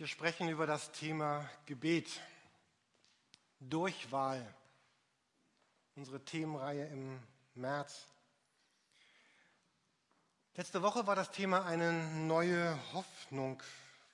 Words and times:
Wir 0.00 0.06
sprechen 0.06 0.48
über 0.48 0.66
das 0.66 0.92
Thema 0.92 1.46
Gebet, 1.66 2.22
Durchwahl, 3.60 4.42
unsere 5.94 6.24
Themenreihe 6.24 6.86
im 6.86 7.22
März. 7.54 8.06
Letzte 10.54 10.80
Woche 10.80 11.06
war 11.06 11.16
das 11.16 11.30
Thema 11.30 11.66
eine 11.66 11.92
neue 12.14 12.78
Hoffnung, 12.94 13.62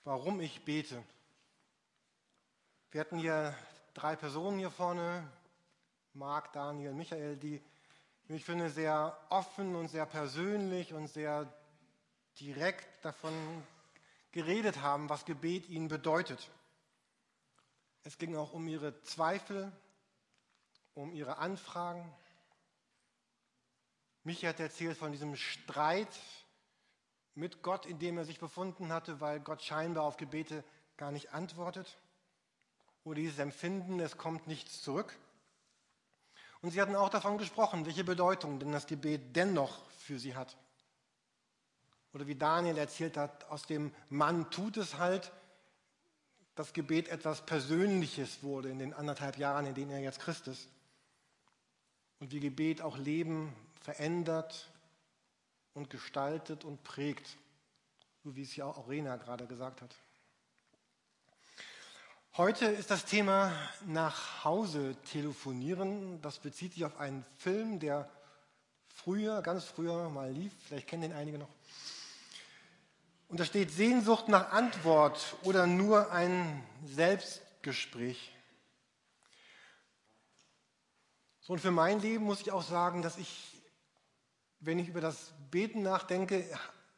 warum 0.03 0.41
ich 0.41 0.64
bete. 0.64 1.01
Wir 2.91 3.03
hatten 3.03 3.19
hier 3.19 3.57
drei 3.95 4.17
Personen 4.17 4.59
hier 4.59 4.73
vorne, 4.73 5.31
Marc, 6.15 6.53
Daniel, 6.53 6.95
Michael, 6.95 7.37
die, 7.37 7.63
wie 8.25 8.35
ich 8.35 8.45
finde, 8.45 8.71
sehr 8.71 9.17
offen 9.29 9.77
und 9.77 9.87
sehr 9.87 10.07
persönlich 10.07 10.93
und 10.93 11.07
sehr 11.07 11.47
direkt 12.41 13.05
davon 13.05 13.63
geredet 14.37 14.83
haben, 14.83 15.09
was 15.09 15.25
Gebet 15.25 15.67
ihnen 15.71 15.89
bedeutet. 15.89 16.51
Es 18.03 18.19
ging 18.19 18.37
auch 18.37 18.53
um 18.53 18.69
ihre 18.69 19.01
Zweifel, 19.01 19.73
um 20.93 21.15
ihre 21.15 21.39
Anfragen. 21.39 22.15
Michi 24.25 24.45
hat 24.45 24.61
erzählt 24.61 24.99
von 24.99 25.11
diesem 25.11 25.37
Streit 25.37 26.21
mit 27.35 27.63
Gott, 27.63 27.87
in 27.87 27.99
dem 27.99 28.19
er 28.19 28.27
sich 28.27 28.39
befunden 28.39 28.93
hatte, 28.93 29.23
weil 29.23 29.41
Gott 29.41 29.63
scheinbar 29.63 30.05
auf 30.05 30.19
Gebete 30.19 30.63
gar 30.99 31.13
nicht 31.13 31.33
antwortet. 31.33 31.97
Oder 33.05 33.21
dieses 33.21 33.39
Empfinden, 33.39 34.01
es 34.01 34.19
kommt 34.19 34.47
nichts 34.47 34.83
zurück. 34.83 35.19
Und 36.61 36.73
sie 36.73 36.83
hatten 36.83 36.95
auch 36.95 37.09
davon 37.09 37.39
gesprochen, 37.39 37.87
welche 37.87 38.05
Bedeutung 38.05 38.59
denn 38.59 38.73
das 38.73 38.87
Gebet 38.87 39.35
dennoch 39.35 39.89
für 39.93 40.19
sie 40.19 40.37
hat. 40.37 40.59
Oder 42.16 42.27
wie 42.29 42.34
Daniel 42.34 42.79
erzählt 42.79 43.19
hat, 43.19 43.45
aus 43.51 43.66
dem 43.66 43.95
Mann 44.09 44.51
tut 44.51 44.79
es 44.79 44.97
halt, 44.97 45.30
das 46.55 46.73
Gebet 46.73 47.09
etwas 47.11 47.45
Persönliches 47.45 48.43
wurde 48.43 48.70
in 48.70 48.79
den 48.79 48.95
anderthalb 48.95 49.37
Jahren, 49.37 49.66
in 49.66 49.74
denen 49.74 49.91
er 49.91 50.01
jetzt 50.01 50.21
Christ 50.21 50.49
ist. 50.49 50.66
Und 52.18 52.32
wie 52.32 52.41
Gebet 52.41 52.80
auch 52.80 52.96
Leben 52.96 53.54
verändert 53.82 54.73
und 55.74 55.91
gestaltet 55.91 56.65
und 56.65 56.82
prägt, 56.85 57.37
so 58.24 58.35
wie 58.35 58.45
es 58.45 58.57
ja 58.57 58.65
auch 58.65 58.88
Rena 58.88 59.16
gerade 59.16 59.46
gesagt 59.46 59.82
hat. 59.82 59.95
Heute 62.38 62.65
ist 62.65 62.91
das 62.91 63.04
Thema 63.04 63.52
nach 63.85 64.42
Hause 64.42 64.96
telefonieren. 65.12 66.22
Das 66.22 66.38
bezieht 66.38 66.72
sich 66.72 66.86
auf 66.86 66.98
einen 66.98 67.26
Film, 67.36 67.78
der 67.78 68.08
früher, 68.88 69.42
ganz 69.42 69.64
früher 69.64 70.08
mal 70.08 70.32
lief. 70.32 70.54
Vielleicht 70.64 70.86
kennen 70.86 71.02
den 71.02 71.12
einige 71.12 71.36
noch. 71.36 71.50
Und 73.28 73.41
da 73.41 73.44
steht 73.44 73.72
Sehnsucht 73.72 74.28
nach 74.28 74.52
Antwort 74.52 75.36
oder 75.42 75.66
nur 75.66 76.12
ein 76.12 76.64
Selbstgespräch. 76.84 78.32
So, 81.41 81.52
und 81.52 81.60
für 81.60 81.70
mein 81.70 82.00
Leben 82.00 82.24
muss 82.24 82.41
ich 82.41 82.52
auch 82.52 82.62
sagen, 82.62 83.02
dass 83.02 83.19
ich, 83.19 83.62
wenn 84.60 84.78
ich 84.78 84.88
über 84.88 85.00
das 85.00 85.32
Beten 85.50 85.82
nachdenke, 85.82 86.44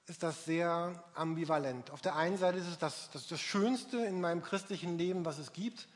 ist 0.07 0.23
das 0.23 0.45
sehr 0.45 1.05
ambivalent. 1.15 1.91
Auf 1.91 2.01
der 2.01 2.17
einen 2.17 2.39
Seite 2.39 2.59
ist 2.59 2.67
es 2.67 2.79
das, 2.79 3.11
das, 3.11 3.27
das 3.27 3.41
Schönste 3.41 3.99
in 3.99 4.21
meinem 4.21 4.43
christlichen 4.43 4.97
Leben, 4.97 5.25
was 5.25 5.39
es 5.39 5.53
gibt. 5.53 5.87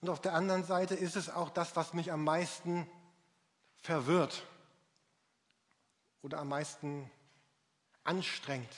Und 0.00 0.08
auf 0.08 0.20
der 0.20 0.34
anderen 0.34 0.64
Seite 0.64 0.94
ist 0.94 1.16
es 1.16 1.28
auch 1.28 1.50
das, 1.50 1.76
was 1.76 1.92
mich 1.92 2.12
am 2.12 2.24
meisten 2.24 2.86
verwirrt 3.76 4.42
oder 6.22 6.38
am 6.38 6.48
meisten 6.48 7.10
anstrengt. 8.04 8.70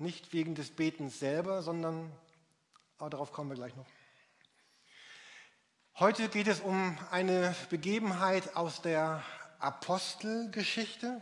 Nicht 0.00 0.32
wegen 0.32 0.54
des 0.54 0.70
Betens 0.70 1.18
selber, 1.18 1.60
sondern, 1.60 2.10
aber 2.96 3.10
darauf 3.10 3.32
kommen 3.32 3.50
wir 3.50 3.56
gleich 3.56 3.76
noch. 3.76 3.84
Heute 5.98 6.30
geht 6.30 6.48
es 6.48 6.60
um 6.60 6.96
eine 7.10 7.54
Begebenheit 7.68 8.56
aus 8.56 8.80
der 8.80 9.22
Apostelgeschichte. 9.58 11.20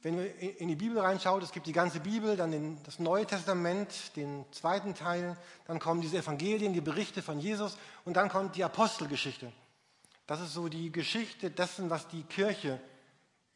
Wenn 0.00 0.16
wir 0.16 0.60
in 0.60 0.68
die 0.68 0.76
Bibel 0.76 1.00
reinschaut, 1.00 1.42
es 1.42 1.50
gibt 1.50 1.66
die 1.66 1.72
ganze 1.72 1.98
Bibel, 1.98 2.36
dann 2.36 2.80
das 2.84 3.00
Neue 3.00 3.26
Testament, 3.26 4.14
den 4.14 4.44
zweiten 4.52 4.94
Teil, 4.94 5.36
dann 5.64 5.80
kommen 5.80 6.00
diese 6.00 6.18
Evangelien, 6.18 6.72
die 6.72 6.80
Berichte 6.80 7.20
von 7.20 7.40
Jesus 7.40 7.76
und 8.04 8.16
dann 8.16 8.28
kommt 8.28 8.54
die 8.54 8.62
Apostelgeschichte. 8.62 9.50
Das 10.28 10.40
ist 10.40 10.52
so 10.52 10.68
die 10.68 10.92
Geschichte 10.92 11.50
dessen, 11.50 11.90
was 11.90 12.06
die 12.06 12.22
Kirche 12.22 12.80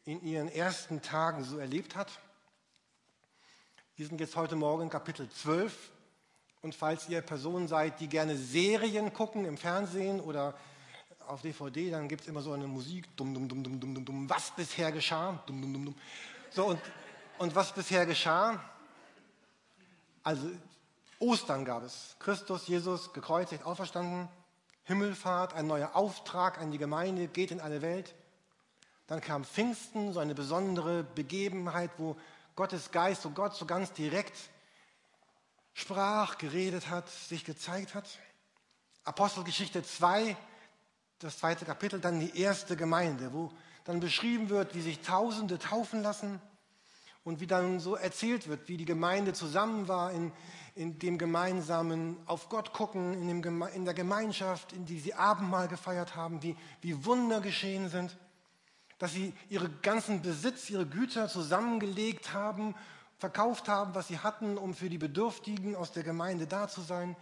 in 0.03 0.21
ihren 0.21 0.49
ersten 0.49 1.01
Tagen 1.01 1.45
so 1.45 1.59
erlebt 1.59 1.95
hat. 1.95 2.11
Wir 4.01 4.07
sind 4.07 4.19
jetzt 4.19 4.35
heute 4.35 4.55
Morgen 4.55 4.81
in 4.81 4.89
Kapitel 4.89 5.29
12. 5.29 5.91
Und 6.63 6.73
falls 6.73 7.07
ihr 7.07 7.21
Personen 7.21 7.67
seid, 7.67 7.99
die 7.99 8.07
gerne 8.07 8.35
Serien 8.35 9.13
gucken 9.13 9.45
im 9.45 9.57
Fernsehen 9.57 10.19
oder 10.19 10.55
auf 11.27 11.43
DVD, 11.43 11.91
dann 11.91 12.07
gibt 12.07 12.21
es 12.21 12.27
immer 12.27 12.41
so 12.41 12.51
eine 12.51 12.65
Musik, 12.65 13.15
dumm, 13.15 13.35
dumm, 13.35 13.47
dumm, 13.47 13.63
dumm, 13.63 13.79
dumm, 13.79 13.93
dumm, 13.93 14.05
dumm, 14.05 14.27
was 14.27 14.55
bisher 14.55 14.91
geschah, 14.91 15.39
dumm, 15.45 15.61
dumm, 15.61 15.73
dumm, 15.73 15.85
dumm. 15.85 15.95
So, 16.49 16.65
und, 16.65 16.79
und 17.37 17.53
was 17.53 17.71
bisher 17.73 18.07
geschah? 18.07 18.59
Also, 20.23 20.49
Ostern 21.19 21.63
gab 21.63 21.83
es. 21.83 22.15
Christus, 22.17 22.67
Jesus, 22.67 23.13
gekreuzigt, 23.13 23.63
auferstanden, 23.65 24.29
Himmelfahrt, 24.85 25.53
ein 25.53 25.67
neuer 25.67 25.95
Auftrag 25.95 26.59
an 26.59 26.71
die 26.71 26.79
Gemeinde, 26.79 27.27
geht 27.27 27.51
in 27.51 27.59
alle 27.59 27.83
Welt. 27.83 28.15
Dann 29.05 29.21
kam 29.21 29.45
Pfingsten, 29.45 30.11
so 30.11 30.19
eine 30.19 30.33
besondere 30.33 31.03
Begebenheit, 31.03 31.91
wo 31.99 32.15
Gottes 32.55 32.91
Geist, 32.91 33.25
wo 33.25 33.29
Gott 33.29 33.55
so 33.55 33.65
ganz 33.65 33.93
direkt 33.93 34.37
sprach, 35.73 36.37
geredet 36.37 36.89
hat, 36.89 37.09
sich 37.09 37.45
gezeigt 37.45 37.95
hat. 37.95 38.07
Apostelgeschichte 39.03 39.83
2, 39.83 40.35
das 41.19 41.39
zweite 41.39 41.65
Kapitel, 41.65 41.99
dann 41.99 42.19
die 42.19 42.37
erste 42.39 42.75
Gemeinde, 42.75 43.33
wo 43.33 43.51
dann 43.85 43.99
beschrieben 43.99 44.49
wird, 44.49 44.75
wie 44.75 44.81
sich 44.81 44.99
Tausende 45.01 45.57
taufen 45.57 46.03
lassen 46.03 46.41
und 47.23 47.39
wie 47.39 47.47
dann 47.47 47.79
so 47.79 47.95
erzählt 47.95 48.47
wird, 48.47 48.67
wie 48.67 48.77
die 48.77 48.85
Gemeinde 48.85 49.33
zusammen 49.33 49.87
war 49.87 50.11
in, 50.11 50.31
in 50.75 50.99
dem 50.99 51.17
gemeinsamen 51.17 52.17
Auf 52.25 52.49
Gott 52.49 52.73
gucken, 52.73 53.13
in, 53.13 53.41
dem, 53.41 53.63
in 53.73 53.85
der 53.85 53.93
Gemeinschaft, 53.93 54.73
in 54.73 54.85
die 54.85 54.99
sie 54.99 55.13
Abendmahl 55.13 55.67
gefeiert 55.67 56.15
haben, 56.15 56.43
wie, 56.43 56.55
wie 56.81 57.05
Wunder 57.05 57.41
geschehen 57.41 57.89
sind 57.89 58.17
dass 59.01 59.13
sie 59.13 59.33
ihre 59.49 59.67
ganzen 59.67 60.21
Besitz, 60.21 60.69
ihre 60.69 60.85
Güter 60.85 61.27
zusammengelegt 61.27 62.33
haben, 62.33 62.75
verkauft 63.17 63.67
haben, 63.67 63.95
was 63.95 64.07
sie 64.07 64.19
hatten, 64.19 64.59
um 64.59 64.75
für 64.75 64.91
die 64.91 64.99
Bedürftigen 64.99 65.75
aus 65.75 65.91
der 65.91 66.03
Gemeinde 66.03 66.45
da 66.45 66.67
zu 66.67 66.81
sein, 66.81 67.15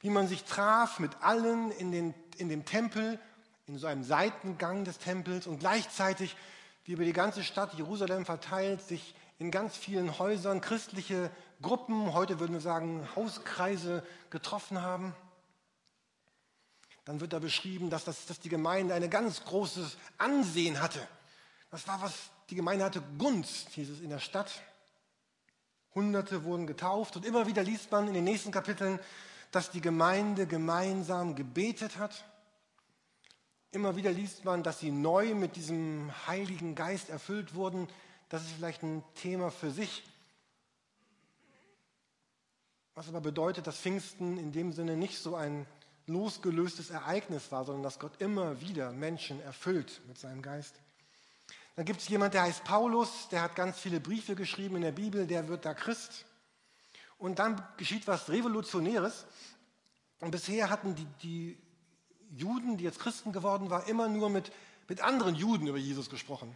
wie 0.00 0.10
man 0.10 0.28
sich 0.28 0.44
traf 0.44 0.98
mit 0.98 1.22
allen 1.22 1.70
in, 1.70 1.90
den, 1.90 2.12
in 2.36 2.50
dem 2.50 2.66
Tempel, 2.66 3.18
in 3.66 3.78
so 3.78 3.86
einem 3.86 4.04
Seitengang 4.04 4.84
des 4.84 4.98
Tempels 4.98 5.46
und 5.46 5.60
gleichzeitig, 5.60 6.36
wie 6.84 6.92
über 6.92 7.04
die 7.04 7.14
ganze 7.14 7.42
Stadt 7.42 7.72
Jerusalem 7.78 8.26
verteilt, 8.26 8.82
sich 8.82 9.14
in 9.38 9.50
ganz 9.50 9.74
vielen 9.74 10.18
Häusern 10.18 10.60
christliche 10.60 11.30
Gruppen, 11.62 12.12
heute 12.12 12.40
würden 12.40 12.52
wir 12.52 12.60
sagen 12.60 13.08
Hauskreise, 13.16 14.04
getroffen 14.28 14.82
haben. 14.82 15.14
Dann 17.06 17.20
wird 17.22 17.32
da 17.32 17.38
beschrieben, 17.38 17.88
dass, 17.88 18.04
das, 18.04 18.26
dass 18.26 18.38
die 18.38 18.50
Gemeinde 18.50 18.92
ein 18.92 19.08
ganz 19.08 19.42
großes 19.44 19.96
Ansehen 20.18 20.82
hatte. 20.82 21.00
Das 21.72 21.88
war 21.88 22.02
was, 22.02 22.12
die 22.50 22.54
Gemeinde 22.54 22.84
hatte 22.84 23.02
Gunst, 23.16 23.70
hieß 23.70 23.88
es 23.88 24.00
in 24.00 24.10
der 24.10 24.18
Stadt. 24.18 24.62
Hunderte 25.94 26.44
wurden 26.44 26.66
getauft 26.66 27.16
und 27.16 27.24
immer 27.24 27.46
wieder 27.46 27.62
liest 27.62 27.90
man 27.90 28.08
in 28.08 28.14
den 28.14 28.24
nächsten 28.24 28.52
Kapiteln, 28.52 29.00
dass 29.52 29.70
die 29.70 29.80
Gemeinde 29.80 30.46
gemeinsam 30.46 31.34
gebetet 31.34 31.96
hat. 31.96 32.24
Immer 33.70 33.96
wieder 33.96 34.12
liest 34.12 34.44
man, 34.44 34.62
dass 34.62 34.80
sie 34.80 34.90
neu 34.90 35.34
mit 35.34 35.56
diesem 35.56 36.12
Heiligen 36.26 36.74
Geist 36.74 37.08
erfüllt 37.08 37.54
wurden. 37.54 37.88
Das 38.28 38.42
ist 38.42 38.52
vielleicht 38.52 38.82
ein 38.82 39.02
Thema 39.14 39.50
für 39.50 39.70
sich. 39.70 40.04
Was 42.94 43.08
aber 43.08 43.22
bedeutet, 43.22 43.66
dass 43.66 43.78
Pfingsten 43.78 44.36
in 44.36 44.52
dem 44.52 44.74
Sinne 44.74 44.94
nicht 44.94 45.18
so 45.18 45.36
ein 45.36 45.66
losgelöstes 46.06 46.90
Ereignis 46.90 47.50
war, 47.50 47.64
sondern 47.64 47.82
dass 47.82 47.98
Gott 47.98 48.20
immer 48.20 48.60
wieder 48.60 48.92
Menschen 48.92 49.40
erfüllt 49.40 50.02
mit 50.06 50.18
seinem 50.18 50.42
Geist. 50.42 50.74
Dann 51.74 51.84
gibt 51.84 52.00
es 52.00 52.08
jemand, 52.08 52.34
der 52.34 52.42
heißt 52.42 52.64
Paulus, 52.64 53.28
der 53.30 53.42
hat 53.42 53.56
ganz 53.56 53.78
viele 53.78 54.00
Briefe 54.00 54.34
geschrieben 54.34 54.76
in 54.76 54.82
der 54.82 54.92
Bibel, 54.92 55.26
der 55.26 55.48
wird 55.48 55.64
da 55.64 55.72
Christ. 55.72 56.26
Und 57.18 57.38
dann 57.38 57.62
geschieht 57.76 58.06
was 58.06 58.28
Revolutionäres. 58.28 59.24
Und 60.20 60.30
bisher 60.30 60.70
hatten 60.70 60.94
die, 60.94 61.06
die 61.22 61.58
Juden, 62.30 62.76
die 62.76 62.84
jetzt 62.84 62.98
Christen 62.98 63.32
geworden 63.32 63.70
waren, 63.70 63.86
immer 63.88 64.08
nur 64.08 64.28
mit, 64.28 64.52
mit 64.88 65.00
anderen 65.02 65.34
Juden 65.34 65.66
über 65.66 65.78
Jesus 65.78 66.10
gesprochen. 66.10 66.54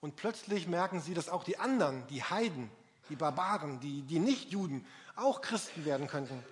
Und 0.00 0.16
plötzlich 0.16 0.66
merken 0.66 1.00
sie, 1.00 1.14
dass 1.14 1.28
auch 1.28 1.44
die 1.44 1.58
anderen, 1.58 2.04
die 2.08 2.24
Heiden, 2.24 2.70
die 3.08 3.16
Barbaren, 3.16 3.78
die, 3.78 4.02
die 4.02 4.18
Nicht-Juden, 4.18 4.84
auch 5.14 5.40
Christen 5.40 5.84
werden 5.84 6.08
könnten. 6.08 6.42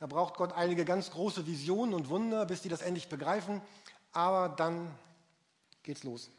Da 0.00 0.06
braucht 0.06 0.34
Gott 0.34 0.52
einige 0.52 0.84
ganz 0.84 1.10
große 1.10 1.46
Visionen 1.46 1.94
und 1.94 2.08
Wunder, 2.08 2.46
bis 2.46 2.62
die 2.62 2.68
das 2.68 2.80
endlich 2.80 3.08
begreifen. 3.08 3.60
Aber 4.12 4.48
dann 4.48 4.92
geht's 5.82 6.02
los. 6.02 6.30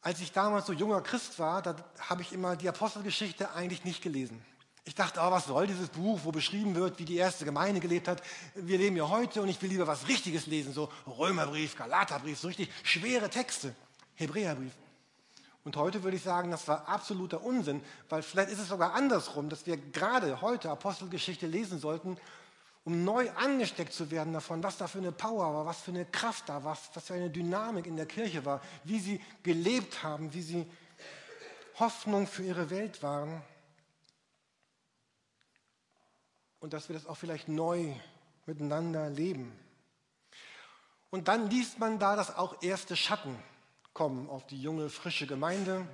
Als 0.00 0.20
ich 0.20 0.32
damals 0.32 0.66
so 0.66 0.72
junger 0.72 1.00
Christ 1.00 1.38
war, 1.38 1.60
da 1.62 1.74
habe 2.00 2.22
ich 2.22 2.32
immer 2.32 2.56
die 2.56 2.68
Apostelgeschichte 2.68 3.52
eigentlich 3.52 3.84
nicht 3.84 4.02
gelesen. 4.02 4.40
Ich 4.84 4.94
dachte, 4.94 5.20
oh, 5.22 5.30
was 5.30 5.46
soll 5.46 5.66
dieses 5.66 5.88
Buch, 5.90 6.20
wo 6.24 6.32
beschrieben 6.32 6.74
wird, 6.74 6.98
wie 6.98 7.04
die 7.04 7.16
erste 7.16 7.44
Gemeinde 7.44 7.78
gelebt 7.78 8.08
hat? 8.08 8.22
Wir 8.54 8.78
leben 8.78 8.96
ja 8.96 9.08
heute 9.08 9.42
und 9.42 9.48
ich 9.48 9.60
will 9.60 9.68
lieber 9.68 9.86
was 9.86 10.08
Richtiges 10.08 10.46
lesen, 10.46 10.72
so 10.72 10.88
Römerbrief, 11.06 11.76
Galaterbrief, 11.76 12.38
so 12.38 12.48
richtig 12.48 12.70
schwere 12.84 13.28
Texte, 13.28 13.74
Hebräerbrief. 14.14 14.72
Und 15.64 15.76
heute 15.76 16.02
würde 16.02 16.16
ich 16.16 16.22
sagen, 16.22 16.50
das 16.50 16.66
war 16.68 16.88
absoluter 16.88 17.42
Unsinn, 17.42 17.82
weil 18.08 18.22
vielleicht 18.22 18.50
ist 18.50 18.60
es 18.60 18.68
sogar 18.68 18.94
andersrum, 18.94 19.50
dass 19.50 19.66
wir 19.66 19.76
gerade 19.76 20.40
heute 20.40 20.70
Apostelgeschichte 20.70 21.46
lesen 21.46 21.78
sollten, 21.78 22.16
um 22.88 23.04
neu 23.04 23.30
angesteckt 23.32 23.92
zu 23.92 24.10
werden 24.10 24.32
davon, 24.32 24.62
was 24.62 24.78
da 24.78 24.86
für 24.86 24.96
eine 24.96 25.12
Power 25.12 25.52
war, 25.52 25.66
was 25.66 25.82
für 25.82 25.90
eine 25.90 26.06
Kraft 26.06 26.48
da 26.48 26.64
war, 26.64 26.78
was 26.94 27.04
für 27.04 27.12
eine 27.12 27.28
Dynamik 27.28 27.86
in 27.86 27.96
der 27.96 28.06
Kirche 28.06 28.46
war, 28.46 28.62
wie 28.82 28.98
sie 28.98 29.20
gelebt 29.42 30.02
haben, 30.02 30.32
wie 30.32 30.40
sie 30.40 30.66
Hoffnung 31.78 32.26
für 32.26 32.44
ihre 32.44 32.70
Welt 32.70 33.02
waren. 33.02 33.42
Und 36.60 36.72
dass 36.72 36.88
wir 36.88 36.94
das 36.94 37.06
auch 37.06 37.18
vielleicht 37.18 37.48
neu 37.48 37.92
miteinander 38.46 39.10
leben. 39.10 39.52
Und 41.10 41.28
dann 41.28 41.50
liest 41.50 41.78
man 41.78 41.98
da, 41.98 42.16
dass 42.16 42.34
auch 42.34 42.62
erste 42.62 42.96
Schatten 42.96 43.38
kommen 43.92 44.30
auf 44.30 44.46
die 44.46 44.62
junge, 44.62 44.88
frische 44.88 45.26
Gemeinde. 45.26 45.86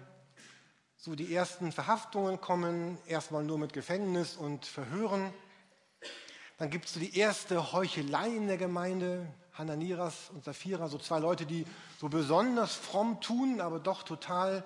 So 0.97 1.17
die 1.17 1.35
ersten 1.35 1.73
Verhaftungen 1.73 2.41
kommen, 2.41 2.99
erstmal 3.09 3.43
nur 3.43 3.59
mit 3.59 3.73
Gefängnis 3.73 4.37
und 4.37 4.65
Verhören. 4.65 5.35
Dann 6.59 6.71
gibt 6.71 6.87
es 6.87 6.95
so 6.95 7.01
die 7.01 7.19
erste 7.19 7.73
Heuchelei 7.73 8.29
in 8.29 8.47
der 8.47 8.59
Gemeinde. 8.59 9.27
Hananiras 9.55 10.31
und 10.31 10.45
Sapphira, 10.45 10.89
so 10.89 10.99
zwei 10.99 11.21
Leute, 11.21 11.47
die 11.47 11.65
so 12.01 12.09
besonders 12.09 12.75
fromm 12.75 13.21
tun, 13.21 13.61
aber 13.61 13.79
doch 13.79 14.03
total 14.03 14.65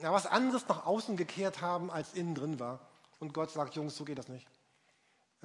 ja, 0.00 0.12
was 0.12 0.26
anderes 0.26 0.68
nach 0.68 0.86
außen 0.86 1.16
gekehrt 1.16 1.62
haben, 1.62 1.90
als 1.90 2.14
innen 2.14 2.34
drin 2.34 2.60
war. 2.60 2.80
Und 3.18 3.32
Gott 3.32 3.50
sagt, 3.50 3.74
Jungs, 3.74 3.96
so 3.96 4.04
geht 4.04 4.18
das 4.18 4.28
nicht. 4.28 4.46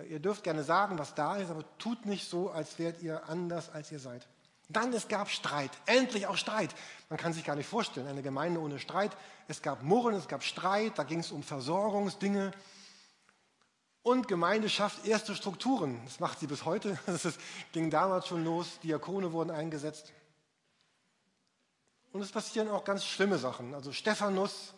Ihr 0.09 0.19
dürft 0.19 0.43
gerne 0.43 0.63
sagen, 0.63 0.97
was 0.97 1.15
da 1.15 1.37
ist, 1.37 1.51
aber 1.51 1.63
tut 1.77 2.05
nicht 2.05 2.29
so, 2.29 2.49
als 2.49 2.79
wärt 2.79 3.01
ihr 3.01 3.27
anders, 3.29 3.69
als 3.69 3.91
ihr 3.91 3.99
seid. 3.99 4.27
Dann, 4.67 4.93
es 4.93 5.09
gab 5.09 5.29
Streit, 5.29 5.71
endlich 5.85 6.27
auch 6.27 6.37
Streit. 6.37 6.73
Man 7.09 7.19
kann 7.19 7.33
sich 7.33 7.43
gar 7.43 7.55
nicht 7.55 7.67
vorstellen, 7.67 8.07
eine 8.07 8.21
Gemeinde 8.21 8.61
ohne 8.61 8.79
Streit. 8.79 9.11
Es 9.47 9.61
gab 9.61 9.83
Murren, 9.83 10.15
es 10.15 10.27
gab 10.27 10.43
Streit, 10.43 10.97
da 10.97 11.03
ging 11.03 11.19
es 11.19 11.31
um 11.31 11.43
Versorgungsdinge. 11.43 12.51
Und 14.03 14.27
Gemeinde 14.27 14.67
schafft 14.69 15.05
erste 15.05 15.35
Strukturen. 15.35 16.01
Das 16.05 16.19
macht 16.19 16.39
sie 16.39 16.47
bis 16.47 16.65
heute. 16.65 16.97
Das 17.05 17.37
ging 17.71 17.91
damals 17.91 18.27
schon 18.27 18.43
los. 18.43 18.79
Diakone 18.83 19.31
wurden 19.31 19.51
eingesetzt. 19.51 20.11
Und 22.11 22.21
es 22.21 22.31
passieren 22.31 22.67
auch 22.69 22.83
ganz 22.83 23.05
schlimme 23.05 23.37
Sachen. 23.37 23.73
Also 23.73 23.93
Stephanus 23.93 24.73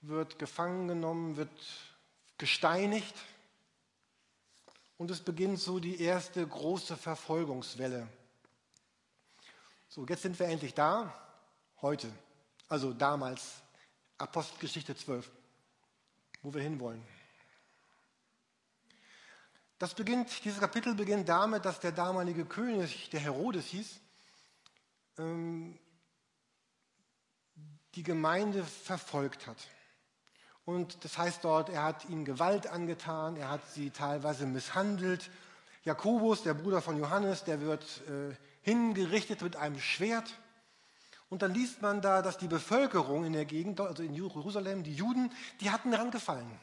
wird 0.00 0.38
gefangen 0.38 0.88
genommen, 0.88 1.36
wird 1.36 1.50
gesteinigt. 2.36 3.14
Und 4.98 5.10
es 5.10 5.20
beginnt 5.20 5.60
so 5.60 5.78
die 5.78 6.00
erste 6.00 6.46
große 6.46 6.96
Verfolgungswelle. 6.96 8.08
So, 9.88 10.04
jetzt 10.06 10.22
sind 10.22 10.38
wir 10.38 10.46
endlich 10.46 10.74
da, 10.74 11.14
heute, 11.80 12.10
also 12.68 12.92
damals, 12.92 13.62
Apostelgeschichte 14.18 14.96
12, 14.96 15.30
wo 16.42 16.52
wir 16.52 16.62
hinwollen. 16.62 17.02
Das 19.84 19.92
beginnt, 19.92 20.42
dieses 20.46 20.60
Kapitel 20.60 20.94
beginnt 20.94 21.28
damit, 21.28 21.66
dass 21.66 21.78
der 21.78 21.92
damalige 21.92 22.46
König, 22.46 23.10
der 23.10 23.20
Herodes 23.20 23.66
hieß, 23.66 24.00
ähm, 25.18 25.78
die 27.94 28.02
Gemeinde 28.02 28.64
verfolgt 28.64 29.46
hat. 29.46 29.58
Und 30.64 31.04
das 31.04 31.18
heißt 31.18 31.44
dort, 31.44 31.68
er 31.68 31.82
hat 31.82 32.08
ihnen 32.08 32.24
Gewalt 32.24 32.66
angetan, 32.66 33.36
er 33.36 33.50
hat 33.50 33.60
sie 33.74 33.90
teilweise 33.90 34.46
misshandelt. 34.46 35.30
Jakobus, 35.84 36.42
der 36.42 36.54
Bruder 36.54 36.80
von 36.80 36.98
Johannes, 36.98 37.44
der 37.44 37.60
wird 37.60 37.84
äh, 38.08 38.34
hingerichtet 38.62 39.42
mit 39.42 39.56
einem 39.56 39.80
Schwert. 39.80 40.32
Und 41.28 41.42
dann 41.42 41.52
liest 41.52 41.82
man 41.82 42.00
da, 42.00 42.22
dass 42.22 42.38
die 42.38 42.48
Bevölkerung 42.48 43.26
in 43.26 43.34
der 43.34 43.44
Gegend, 43.44 43.78
also 43.82 44.02
in 44.02 44.14
Jerusalem, 44.14 44.82
die 44.82 44.94
Juden, 44.94 45.30
die 45.60 45.70
hatten 45.70 45.90
daran 45.90 46.10
gefallen. 46.10 46.58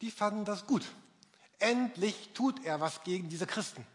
Die 0.00 0.10
fanden 0.10 0.46
das 0.46 0.66
gut. 0.66 0.90
Endlich 1.62 2.30
tut 2.34 2.64
er 2.64 2.80
was 2.80 3.04
gegen 3.04 3.28
diese 3.28 3.46
Christen. 3.46 3.86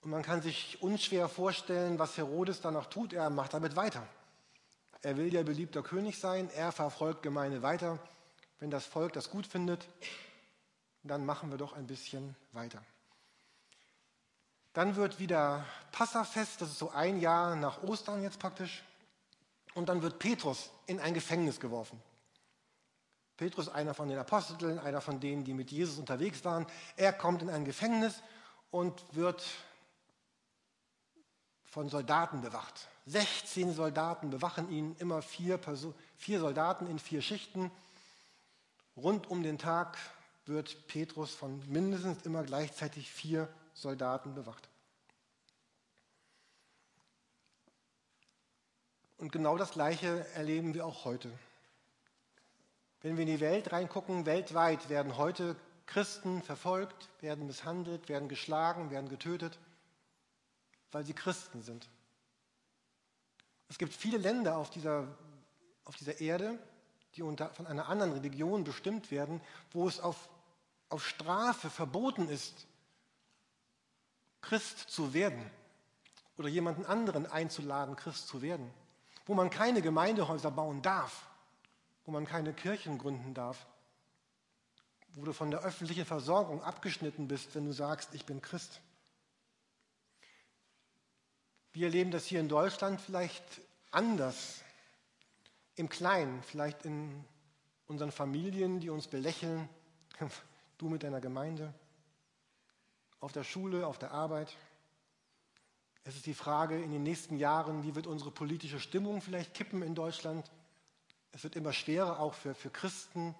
Und 0.00 0.10
man 0.10 0.22
kann 0.22 0.40
sich 0.40 0.82
unschwer 0.82 1.28
vorstellen, 1.28 1.98
was 1.98 2.16
Herodes 2.16 2.62
danach 2.62 2.86
tut. 2.86 3.12
Er 3.12 3.28
macht 3.28 3.52
damit 3.52 3.76
weiter. 3.76 4.06
Er 5.02 5.18
will 5.18 5.32
ja 5.32 5.42
beliebter 5.42 5.82
König 5.82 6.18
sein, 6.18 6.48
er 6.50 6.72
verfolgt 6.72 7.22
Gemeinde 7.22 7.60
weiter. 7.60 7.98
Wenn 8.60 8.70
das 8.70 8.86
Volk 8.86 9.12
das 9.12 9.28
gut 9.28 9.46
findet, 9.46 9.86
dann 11.02 11.26
machen 11.26 11.50
wir 11.50 11.58
doch 11.58 11.74
ein 11.74 11.86
bisschen 11.86 12.34
weiter. 12.52 12.82
Dann 14.72 14.96
wird 14.96 15.18
wieder 15.18 15.66
Passafest, 15.92 16.62
das 16.62 16.70
ist 16.70 16.78
so 16.78 16.90
ein 16.92 17.20
Jahr 17.20 17.56
nach 17.56 17.82
Ostern 17.82 18.22
jetzt 18.22 18.38
praktisch. 18.38 18.82
Und 19.74 19.90
dann 19.90 20.00
wird 20.00 20.18
Petrus 20.18 20.70
in 20.86 20.98
ein 20.98 21.12
Gefängnis 21.12 21.60
geworfen. 21.60 22.00
Petrus, 23.40 23.70
einer 23.70 23.94
von 23.94 24.10
den 24.10 24.18
Aposteln, 24.18 24.78
einer 24.78 25.00
von 25.00 25.18
denen, 25.18 25.44
die 25.44 25.54
mit 25.54 25.70
Jesus 25.70 25.96
unterwegs 25.96 26.44
waren, 26.44 26.66
er 26.98 27.10
kommt 27.14 27.40
in 27.40 27.48
ein 27.48 27.64
Gefängnis 27.64 28.22
und 28.70 29.02
wird 29.12 29.42
von 31.64 31.88
Soldaten 31.88 32.42
bewacht. 32.42 32.88
16 33.06 33.72
Soldaten 33.72 34.28
bewachen 34.28 34.70
ihn, 34.70 34.94
immer 34.98 35.22
vier, 35.22 35.56
Person, 35.56 35.94
vier 36.18 36.38
Soldaten 36.38 36.86
in 36.86 36.98
vier 36.98 37.22
Schichten. 37.22 37.70
Rund 38.94 39.30
um 39.30 39.42
den 39.42 39.56
Tag 39.56 39.96
wird 40.44 40.86
Petrus 40.86 41.34
von 41.34 41.66
mindestens 41.66 42.26
immer 42.26 42.42
gleichzeitig 42.42 43.10
vier 43.10 43.48
Soldaten 43.72 44.34
bewacht. 44.34 44.68
Und 49.16 49.32
genau 49.32 49.56
das 49.56 49.70
Gleiche 49.70 50.26
erleben 50.34 50.74
wir 50.74 50.84
auch 50.84 51.06
heute. 51.06 51.32
Wenn 53.02 53.16
wir 53.16 53.22
in 53.22 53.30
die 53.30 53.40
Welt 53.40 53.72
reingucken, 53.72 54.26
weltweit 54.26 54.88
werden 54.88 55.16
heute 55.16 55.56
Christen 55.86 56.42
verfolgt, 56.42 57.08
werden 57.20 57.46
misshandelt, 57.46 58.08
werden 58.08 58.28
geschlagen, 58.28 58.90
werden 58.90 59.08
getötet, 59.08 59.58
weil 60.92 61.04
sie 61.04 61.14
Christen 61.14 61.62
sind. 61.62 61.88
Es 63.68 63.78
gibt 63.78 63.94
viele 63.94 64.18
Länder 64.18 64.58
auf 64.58 64.70
dieser, 64.70 65.06
auf 65.84 65.96
dieser 65.96 66.20
Erde, 66.20 66.58
die 67.14 67.22
unter, 67.22 67.48
von 67.50 67.66
einer 67.66 67.88
anderen 67.88 68.12
Religion 68.12 68.64
bestimmt 68.64 69.10
werden, 69.10 69.40
wo 69.72 69.88
es 69.88 69.98
auf, 69.98 70.28
auf 70.88 71.06
Strafe 71.06 71.70
verboten 71.70 72.28
ist, 72.28 72.66
Christ 74.42 74.78
zu 74.90 75.14
werden 75.14 75.50
oder 76.36 76.48
jemanden 76.48 76.84
anderen 76.84 77.26
einzuladen, 77.26 77.96
Christ 77.96 78.28
zu 78.28 78.42
werden, 78.42 78.70
wo 79.26 79.34
man 79.34 79.50
keine 79.50 79.82
Gemeindehäuser 79.82 80.50
bauen 80.50 80.82
darf, 80.82 81.29
wo 82.04 82.12
man 82.12 82.26
keine 82.26 82.52
Kirchen 82.52 82.98
gründen 82.98 83.34
darf, 83.34 83.66
wo 85.14 85.24
du 85.24 85.32
von 85.32 85.50
der 85.50 85.60
öffentlichen 85.60 86.04
Versorgung 86.04 86.62
abgeschnitten 86.62 87.28
bist, 87.28 87.54
wenn 87.54 87.66
du 87.66 87.72
sagst, 87.72 88.14
ich 88.14 88.26
bin 88.26 88.40
Christ. 88.40 88.80
Wir 91.72 91.86
erleben 91.86 92.10
das 92.10 92.26
hier 92.26 92.40
in 92.40 92.48
Deutschland 92.48 93.00
vielleicht 93.00 93.44
anders, 93.90 94.62
im 95.76 95.88
Kleinen, 95.88 96.42
vielleicht 96.42 96.84
in 96.84 97.24
unseren 97.86 98.12
Familien, 98.12 98.80
die 98.80 98.90
uns 98.90 99.06
belächeln, 99.06 99.68
du 100.78 100.88
mit 100.88 101.02
deiner 101.02 101.20
Gemeinde, 101.20 101.74
auf 103.20 103.32
der 103.32 103.44
Schule, 103.44 103.86
auf 103.86 103.98
der 103.98 104.12
Arbeit. 104.12 104.56
Es 106.04 106.16
ist 106.16 106.26
die 106.26 106.34
Frage 106.34 106.80
in 106.80 106.90
den 106.90 107.02
nächsten 107.02 107.36
Jahren, 107.36 107.84
wie 107.84 107.94
wird 107.94 108.06
unsere 108.06 108.30
politische 108.30 108.80
Stimmung 108.80 109.20
vielleicht 109.20 109.54
kippen 109.54 109.82
in 109.82 109.94
Deutschland? 109.94 110.50
Es 111.32 111.44
wird 111.44 111.56
immer 111.56 111.72
schwerer, 111.72 112.20
auch 112.20 112.34
für, 112.34 112.54
für 112.54 112.70
Christen, 112.70 113.34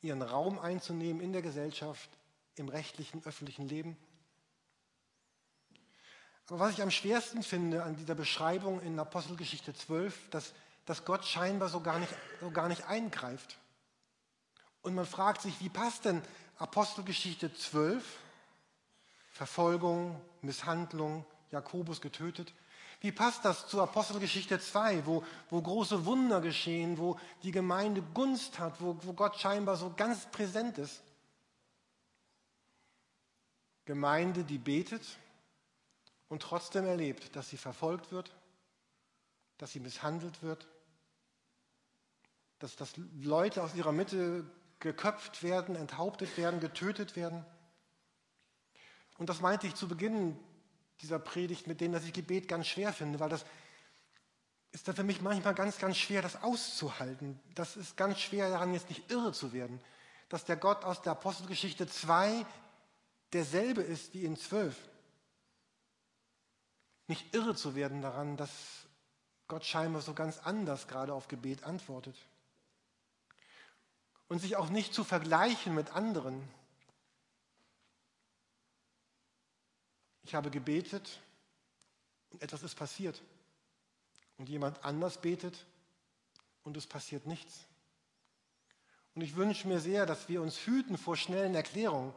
ihren 0.00 0.22
Raum 0.22 0.58
einzunehmen 0.58 1.22
in 1.22 1.32
der 1.32 1.42
Gesellschaft, 1.42 2.10
im 2.56 2.68
rechtlichen, 2.68 3.24
öffentlichen 3.24 3.68
Leben. 3.68 3.96
Aber 6.48 6.58
was 6.58 6.72
ich 6.72 6.82
am 6.82 6.90
schwersten 6.90 7.42
finde 7.42 7.82
an 7.82 7.96
dieser 7.96 8.14
Beschreibung 8.14 8.80
in 8.82 8.98
Apostelgeschichte 8.98 9.74
12, 9.74 10.30
dass, 10.30 10.52
dass 10.84 11.04
Gott 11.04 11.24
scheinbar 11.24 11.68
so 11.68 11.80
gar, 11.80 11.98
nicht, 11.98 12.14
so 12.40 12.50
gar 12.50 12.68
nicht 12.68 12.84
eingreift. 12.86 13.58
Und 14.82 14.94
man 14.94 15.06
fragt 15.06 15.42
sich, 15.42 15.60
wie 15.60 15.68
passt 15.68 16.04
denn 16.04 16.20
Apostelgeschichte 16.58 17.54
12, 17.54 18.04
Verfolgung, 19.30 20.20
Misshandlung, 20.42 21.24
Jakobus 21.50 22.00
getötet, 22.00 22.52
wie 23.02 23.12
passt 23.12 23.44
das 23.44 23.66
zur 23.66 23.82
Apostelgeschichte 23.82 24.60
2, 24.60 25.06
wo, 25.06 25.24
wo 25.50 25.60
große 25.60 26.06
Wunder 26.06 26.40
geschehen, 26.40 26.98
wo 26.98 27.18
die 27.42 27.50
Gemeinde 27.50 28.00
Gunst 28.14 28.58
hat, 28.58 28.80
wo, 28.80 28.96
wo 29.02 29.12
Gott 29.12 29.38
scheinbar 29.38 29.76
so 29.76 29.92
ganz 29.96 30.26
präsent 30.26 30.78
ist? 30.78 31.02
Gemeinde, 33.84 34.44
die 34.44 34.58
betet, 34.58 35.02
und 36.32 36.40
trotzdem 36.40 36.86
erlebt, 36.86 37.36
dass 37.36 37.50
sie 37.50 37.58
verfolgt 37.58 38.10
wird, 38.10 38.34
dass 39.58 39.72
sie 39.72 39.80
misshandelt 39.80 40.42
wird, 40.42 40.66
dass, 42.58 42.74
dass 42.74 42.94
Leute 43.20 43.62
aus 43.62 43.74
ihrer 43.74 43.92
Mitte 43.92 44.46
geköpft 44.78 45.42
werden, 45.42 45.76
enthauptet 45.76 46.38
werden, 46.38 46.58
getötet 46.58 47.16
werden. 47.16 47.44
Und 49.18 49.28
das 49.28 49.42
meinte 49.42 49.66
ich 49.66 49.74
zu 49.74 49.88
Beginn 49.88 50.38
dieser 51.02 51.18
Predigt 51.18 51.66
mit 51.66 51.80
dem, 51.80 51.92
dass 51.92 52.04
ich 52.04 52.12
Gebet 52.12 52.48
ganz 52.48 52.66
schwer 52.66 52.92
finde, 52.92 53.20
weil 53.20 53.28
das 53.28 53.44
ist 54.70 54.88
dann 54.88 54.96
für 54.96 55.04
mich 55.04 55.20
manchmal 55.20 55.54
ganz, 55.54 55.78
ganz 55.78 55.98
schwer, 55.98 56.22
das 56.22 56.42
auszuhalten. 56.42 57.38
Das 57.54 57.76
ist 57.76 57.96
ganz 57.96 58.20
schwer, 58.20 58.48
daran 58.48 58.72
jetzt 58.72 58.88
nicht 58.88 59.10
irre 59.10 59.32
zu 59.32 59.52
werden, 59.52 59.80
dass 60.28 60.46
der 60.46 60.56
Gott 60.56 60.84
aus 60.84 61.02
der 61.02 61.12
Apostelgeschichte 61.12 61.86
2 61.86 62.46
derselbe 63.32 63.82
ist 63.82 64.14
wie 64.14 64.24
in 64.24 64.36
12. 64.36 64.74
Nicht 67.08 67.34
irre 67.34 67.54
zu 67.54 67.74
werden 67.74 68.00
daran, 68.00 68.38
dass 68.38 68.50
Gott 69.48 69.66
scheinbar 69.66 70.00
so 70.00 70.14
ganz 70.14 70.38
anders 70.38 70.88
gerade 70.88 71.12
auf 71.12 71.28
Gebet 71.28 71.64
antwortet. 71.64 72.16
Und 74.28 74.38
sich 74.38 74.56
auch 74.56 74.70
nicht 74.70 74.94
zu 74.94 75.04
vergleichen 75.04 75.74
mit 75.74 75.94
anderen. 75.94 76.48
Ich 80.22 80.34
habe 80.34 80.50
gebetet 80.50 81.20
und 82.30 82.42
etwas 82.42 82.62
ist 82.62 82.74
passiert 82.74 83.20
und 84.38 84.48
jemand 84.48 84.84
anders 84.84 85.20
betet 85.20 85.66
und 86.64 86.76
es 86.76 86.86
passiert 86.86 87.26
nichts. 87.26 87.66
Und 89.14 89.22
ich 89.22 89.36
wünsche 89.36 89.68
mir 89.68 89.80
sehr, 89.80 90.06
dass 90.06 90.28
wir 90.28 90.40
uns 90.40 90.66
hüten 90.66 90.96
vor 90.96 91.16
schnellen 91.16 91.54
Erklärungen. 91.54 92.14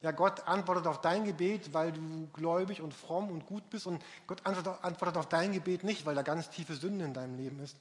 Ja, 0.00 0.10
Gott 0.10 0.48
antwortet 0.48 0.88
auf 0.88 1.00
dein 1.00 1.24
Gebet, 1.24 1.72
weil 1.72 1.92
du 1.92 2.26
gläubig 2.32 2.80
und 2.80 2.92
fromm 2.92 3.30
und 3.30 3.46
gut 3.46 3.70
bist 3.70 3.86
und 3.86 4.02
Gott 4.26 4.44
antwortet 4.44 5.16
auf 5.16 5.28
dein 5.28 5.52
Gebet 5.52 5.84
nicht, 5.84 6.04
weil 6.04 6.16
da 6.16 6.22
ganz 6.22 6.50
tiefe 6.50 6.74
Sünde 6.74 7.04
in 7.04 7.14
deinem 7.14 7.36
Leben 7.36 7.60
ist. 7.60 7.76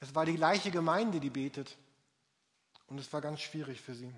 Es 0.00 0.14
war 0.14 0.26
die 0.26 0.36
gleiche 0.36 0.70
Gemeinde, 0.70 1.20
die 1.20 1.30
betet 1.30 1.78
und 2.88 2.98
es 2.98 3.10
war 3.14 3.22
ganz 3.22 3.40
schwierig 3.40 3.80
für 3.80 3.94
sie. 3.94 4.12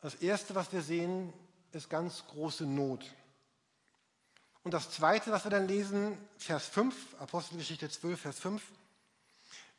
Das 0.00 0.16
Erste, 0.16 0.56
was 0.56 0.72
wir 0.72 0.82
sehen, 0.82 1.32
ist 1.72 1.88
ganz 1.88 2.24
große 2.26 2.64
Not. 2.64 3.04
Und 4.62 4.74
das 4.74 4.90
Zweite, 4.90 5.32
was 5.32 5.44
wir 5.44 5.50
dann 5.50 5.68
lesen, 5.68 6.18
Vers 6.36 6.66
5, 6.66 7.20
Apostelgeschichte 7.20 7.88
12, 7.88 8.20
Vers 8.20 8.38
5. 8.40 8.62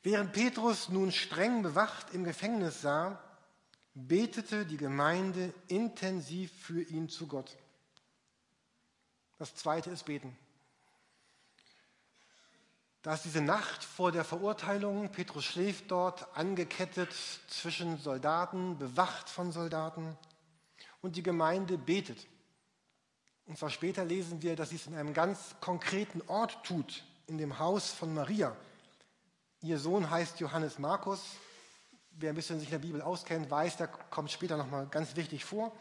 Während 0.03 0.33
Petrus 0.33 0.89
nun 0.89 1.11
streng 1.11 1.61
bewacht 1.61 2.13
im 2.13 2.23
Gefängnis 2.23 2.81
sah, 2.81 3.21
betete 3.93 4.65
die 4.65 4.77
Gemeinde 4.77 5.53
intensiv 5.67 6.51
für 6.59 6.81
ihn 6.81 7.09
zu 7.09 7.27
Gott. 7.27 7.55
Das 9.37 9.55
Zweite 9.55 9.91
ist 9.91 10.05
beten. 10.05 10.35
Da 13.03 13.15
ist 13.15 13.25
diese 13.25 13.41
Nacht 13.41 13.83
vor 13.83 14.11
der 14.11 14.23
Verurteilung, 14.23 15.11
Petrus 15.11 15.45
schläft 15.45 15.89
dort, 15.89 16.37
angekettet 16.37 17.11
zwischen 17.47 17.97
Soldaten, 17.97 18.77
bewacht 18.77 19.27
von 19.27 19.51
Soldaten, 19.51 20.15
und 21.01 21.15
die 21.15 21.23
Gemeinde 21.23 21.77
betet. 21.77 22.27
Und 23.45 23.57
zwar 23.57 23.69
später 23.69 24.05
lesen 24.05 24.41
wir, 24.41 24.55
dass 24.55 24.69
sie 24.69 24.75
es 24.75 24.87
in 24.87 24.95
einem 24.95 25.13
ganz 25.13 25.55
konkreten 25.59 26.21
Ort 26.27 26.63
tut, 26.63 27.03
in 27.27 27.37
dem 27.37 27.59
Haus 27.59 27.91
von 27.91 28.13
Maria. 28.13 28.55
Ihr 29.61 29.77
Sohn 29.77 30.09
heißt 30.09 30.39
Johannes 30.39 30.79
Markus. 30.79 31.21
Wer 32.11 32.31
ein 32.31 32.35
bisschen 32.35 32.59
sich 32.59 32.69
in 32.69 32.73
der 32.73 32.87
Bibel 32.87 33.01
auskennt, 33.01 33.49
weiß, 33.49 33.77
der 33.77 33.87
kommt 33.87 34.31
später 34.31 34.57
nochmal 34.57 34.87
ganz 34.87 35.15
wichtig 35.15 35.45
vor. 35.45 35.71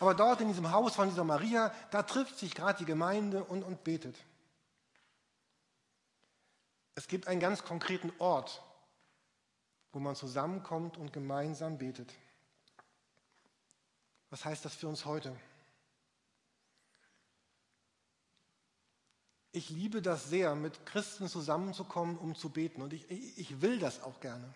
Aber 0.00 0.14
dort 0.14 0.40
in 0.40 0.48
diesem 0.48 0.70
Haus 0.70 0.96
von 0.96 1.08
dieser 1.08 1.24
Maria, 1.24 1.72
da 1.90 2.02
trifft 2.02 2.38
sich 2.38 2.54
gerade 2.54 2.78
die 2.78 2.84
Gemeinde 2.84 3.44
und, 3.44 3.62
und 3.62 3.84
betet. 3.84 4.16
Es 6.94 7.08
gibt 7.08 7.26
einen 7.26 7.40
ganz 7.40 7.64
konkreten 7.64 8.12
Ort, 8.18 8.62
wo 9.92 9.98
man 9.98 10.14
zusammenkommt 10.14 10.96
und 10.96 11.12
gemeinsam 11.12 11.78
betet. 11.78 12.12
Was 14.32 14.44
heißt 14.44 14.64
das 14.64 14.74
für 14.74 14.88
uns 14.88 15.04
heute? 15.04 15.36
ich 19.52 19.68
liebe 19.68 20.00
das 20.00 20.30
sehr, 20.30 20.54
mit 20.54 20.86
Christen 20.86 21.28
zusammenzukommen, 21.28 22.16
um 22.16 22.34
zu 22.34 22.48
beten. 22.48 22.80
Und 22.80 22.94
ich, 22.94 23.10
ich 23.10 23.60
will 23.60 23.78
das 23.78 24.02
auch 24.02 24.18
gerne. 24.20 24.52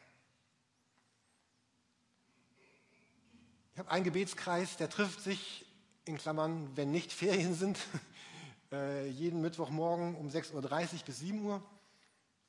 Ich 3.74 3.78
habe 3.78 3.90
einen 3.90 4.04
Gebetskreis, 4.04 4.78
der 4.78 4.88
trifft 4.88 5.20
sich, 5.20 5.66
in 6.06 6.16
Klammern, 6.16 6.70
wenn 6.76 6.92
nicht 6.92 7.12
Ferien 7.12 7.54
sind, 7.54 7.78
äh, 8.72 9.06
jeden 9.08 9.42
Mittwochmorgen 9.42 10.14
um 10.14 10.28
6.30 10.28 10.54
Uhr 10.54 10.98
bis 11.04 11.18
7 11.18 11.44
Uhr. 11.44 11.62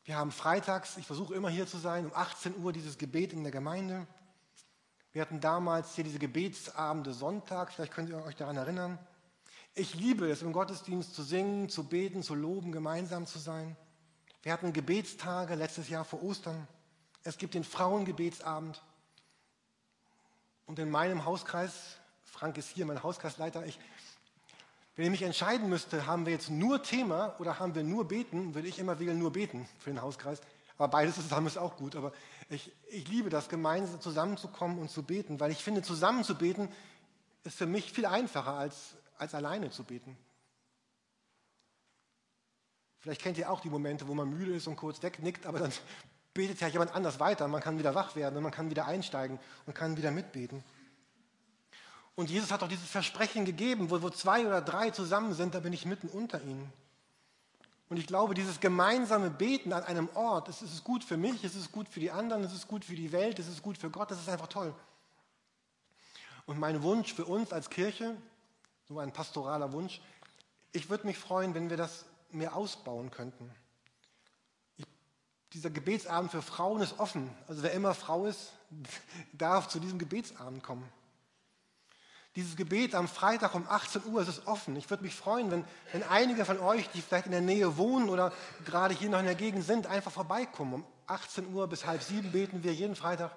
Wir 0.05 0.15
haben 0.15 0.31
freitags, 0.31 0.96
ich 0.96 1.05
versuche 1.05 1.36
immer 1.36 1.50
hier 1.50 1.67
zu 1.67 1.77
sein, 1.79 2.05
um 2.05 2.13
18 2.13 2.63
Uhr 2.63 2.72
dieses 2.72 2.98
Gebet 2.98 3.34
in 3.34 3.43
der 3.43 3.51
Gemeinde. 3.51 4.07
Wir 5.17 5.24
hatten 5.24 5.41
damals 5.41 5.95
hier 5.95 6.03
diese 6.03 6.19
Gebetsabende 6.19 7.12
Sonntag, 7.12 7.74
vielleicht 7.74 7.91
könnt 7.91 8.07
ihr 8.07 8.24
euch 8.24 8.36
daran 8.36 8.55
erinnern. 8.55 9.00
Ich 9.74 9.95
liebe 9.95 10.29
es, 10.29 10.43
im 10.43 10.53
Gottesdienst 10.53 11.15
zu 11.15 11.24
singen, 11.24 11.69
zu 11.69 11.86
beten, 11.86 12.21
zu 12.21 12.36
loben, 12.36 12.71
gemeinsam 12.71 13.25
zu 13.25 13.39
sein. 13.39 13.75
Wir 14.43 14.53
hatten 14.53 14.74
Gebetstage 14.74 15.55
letztes 15.55 15.89
Jahr 15.89 16.05
vor 16.05 16.21
Ostern. 16.21 16.67
Es 17.24 17.39
gibt 17.39 17.55
den 17.55 17.63
Frauengebetsabend. 17.63 18.79
Und 20.67 20.77
in 20.77 20.91
meinem 20.91 21.25
Hauskreis, 21.25 21.97
Frank 22.24 22.59
ist 22.59 22.69
hier, 22.69 22.86
mein 22.86 23.01
Hauskreisleiter, 23.01 23.65
ich, 23.65 23.79
wenn 24.95 25.05
ich 25.05 25.12
mich 25.12 25.24
entscheiden 25.24 25.67
müsste, 25.67 26.05
haben 26.05 26.27
wir 26.27 26.33
jetzt 26.33 26.51
nur 26.51 26.83
Thema 26.83 27.33
oder 27.39 27.57
haben 27.57 27.74
wir 27.74 27.81
nur 27.81 28.07
Beten, 28.07 28.53
würde 28.53 28.67
ich 28.67 28.77
immer 28.77 29.00
wählen, 29.00 29.17
nur 29.17 29.31
Beten 29.31 29.67
für 29.79 29.89
den 29.89 30.00
Hauskreis. 30.03 30.41
Aber 30.77 30.89
beides 30.89 31.15
zusammen 31.15 31.48
ist 31.48 31.57
auch 31.57 31.75
gut. 31.77 31.96
Aber 31.96 32.13
ich, 32.50 32.72
ich 32.89 33.07
liebe 33.07 33.29
das, 33.29 33.50
gemeinsam 33.50 34.00
zusammenzukommen 34.01 34.79
und 34.79 34.89
zu 34.89 35.03
beten, 35.03 35.39
weil 35.39 35.51
ich 35.51 35.63
finde, 35.63 35.81
zusammen 35.81 36.24
zu 36.24 36.36
beten 36.36 36.69
ist 37.43 37.57
für 37.57 37.65
mich 37.65 37.91
viel 37.91 38.05
einfacher 38.05 38.53
als 38.53 38.96
als 39.17 39.34
alleine 39.34 39.69
zu 39.69 39.84
beten. 39.84 40.17
Vielleicht 43.00 43.22
kennt 43.22 43.38
ihr 43.38 43.51
auch 43.51 43.62
die 43.62 43.69
Momente, 43.69 44.07
wo 44.07 44.13
man 44.13 44.29
müde 44.29 44.53
ist 44.53 44.67
und 44.67 44.75
kurz 44.75 45.01
wegnickt, 45.01 45.46
aber 45.46 45.60
dann 45.60 45.72
betet 46.34 46.60
ja 46.62 46.67
jemand 46.67 46.93
anders 46.93 47.19
weiter. 47.19 47.48
Man 47.48 47.62
kann 47.62 47.79
wieder 47.79 47.96
wach 47.96 48.15
werden 48.15 48.38
und 48.38 48.43
man 48.43 48.51
kann 48.51 48.69
wieder 48.69 48.86
einsteigen 48.86 49.39
und 49.65 49.74
kann 49.74 49.98
wieder 49.98 50.12
mitbeten. 50.12 50.63
Und 52.15 52.29
Jesus 52.29 52.51
hat 52.51 52.63
auch 52.63 52.67
dieses 52.67 52.89
Versprechen 52.89 53.46
gegeben, 53.46 53.91
wo, 53.91 54.01
wo 54.01 54.10
zwei 54.10 54.46
oder 54.46 54.62
drei 54.62 54.89
zusammen 54.89 55.34
sind, 55.34 55.53
da 55.53 55.60
bin 55.60 55.74
ich 55.74 55.86
mitten 55.86 56.07
unter 56.07 56.41
ihnen. 56.41 56.72
Und 57.89 57.98
ich 57.98 58.08
glaube, 58.08 58.34
dieses 58.34 58.60
gemeinsame 58.60 59.29
Beten 59.29 59.72
an 59.72 59.84
einem 59.84 60.10
Ort, 60.13 60.50
es 60.50 60.62
ist 60.62 60.84
gut 60.84 61.03
für 61.03 61.15
mich, 61.15 61.44
es 61.44 61.56
ist 61.56 61.72
gut 61.72 61.88
für 61.88 62.00
die 62.00 62.12
anderen, 62.12 62.44
es 62.44 62.53
ist 62.53 62.67
gut 62.67 62.84
für 62.84 62.96
die 62.96 63.12
Welt, 63.12 63.39
es 63.39 63.48
ist 63.48 63.62
gut 63.62 63.77
für 63.77 63.89
Gott, 63.89 64.12
das 64.12 64.20
ist 64.20 64.27
einfach 64.27 64.48
toll. 64.48 64.74
Und 66.46 66.60
mein 66.60 66.84
Wunsch 66.84 67.13
für 67.13 67.25
uns 67.25 67.53
als 67.53 67.70
Kirche 67.70 68.17
so 68.88 69.00
ein 69.00 69.12
pastoraler 69.12 69.72
Wunsch. 69.74 70.01
Ich 70.72 70.89
würde 70.89 71.08
mich 71.08 71.17
freuen, 71.17 71.53
wenn 71.53 71.70
wir 71.70 71.77
das 71.77 72.06
mehr 72.32 72.56
ausbauen 72.56 73.12
könnten. 73.12 73.51
Ich, 74.77 74.86
dieser 75.53 75.70
Gebetsabend 75.70 76.32
für 76.32 76.41
Frauen 76.41 76.82
ist 76.82 77.00
offen. 77.00 77.29
Also 77.48 77.63
wer 77.63 77.72
immer 77.72 77.94
Frau 77.94 78.25
ist, 78.25 78.53
darf 79.34 79.67
zu 79.67 79.79
diesem 79.79 80.00
Gebetsabend 80.00 80.63
kommen. 80.63 80.88
Dieses 82.38 82.56
Gebet 82.56 82.94
am 82.94 83.08
Freitag 83.08 83.56
um 83.56 83.67
18 83.67 84.06
Uhr 84.06 84.22
ist 84.22 84.27
es 84.27 84.46
offen. 84.46 84.75
Ich 84.75 84.91
würde 84.91 85.01
mich 85.01 85.15
freuen, 85.15 85.50
wenn, 85.50 85.65
wenn 85.91 86.03
einige 86.03 86.46
von 86.46 86.60
euch, 86.60 86.88
die 86.91 87.01
vielleicht 87.01 87.25
in 87.25 87.32
der 87.32 87.41
Nähe 87.41 87.77
wohnen 87.77 88.10
oder 88.10 88.32
gerade 88.63 88.94
hier 88.94 89.10
noch 89.10 89.17
in 89.17 89.25
der 89.25 89.34
Gegend 89.34 89.65
sind, 89.65 89.88
einfach 89.88 90.12
vorbeikommen. 90.12 90.75
Um 90.75 90.86
18 91.08 91.51
Uhr 91.51 91.65
bis 91.65 91.88
halb 91.88 92.03
sieben 92.03 92.32
beten 92.32 92.63
wir 92.63 92.75
jeden 92.75 92.96
Freitag. 92.96 93.36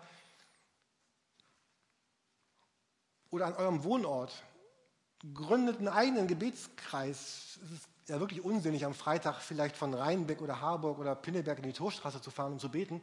Oder 3.31 3.47
an 3.47 3.55
eurem 3.55 3.85
Wohnort 3.85 4.35
gründet 5.33 5.79
einen 5.79 5.89
eigenen 5.89 6.27
Gebetskreis. 6.27 7.59
Es 7.65 7.71
ist 7.71 7.89
ja 8.07 8.21
wirklich 8.21 8.45
unsinnig, 8.45 8.85
am 8.85 8.93
Freitag 8.93 9.41
vielleicht 9.41 9.79
von 9.79 9.95
Rheinbeck 9.95 10.43
oder 10.43 10.61
Harburg 10.61 10.99
oder 10.99 11.15
Pinneberg 11.15 11.57
in 11.57 11.65
die 11.65 11.73
Torstraße 11.73 12.21
zu 12.21 12.31
fahren 12.31 12.53
und 12.53 12.61
zu 12.61 12.71
beten. 12.71 13.01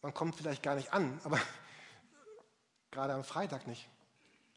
Man 0.00 0.14
kommt 0.14 0.34
vielleicht 0.34 0.62
gar 0.62 0.76
nicht 0.76 0.94
an, 0.94 1.20
aber 1.24 1.38
gerade 2.90 3.12
am 3.12 3.22
Freitag 3.22 3.66
nicht. 3.66 3.86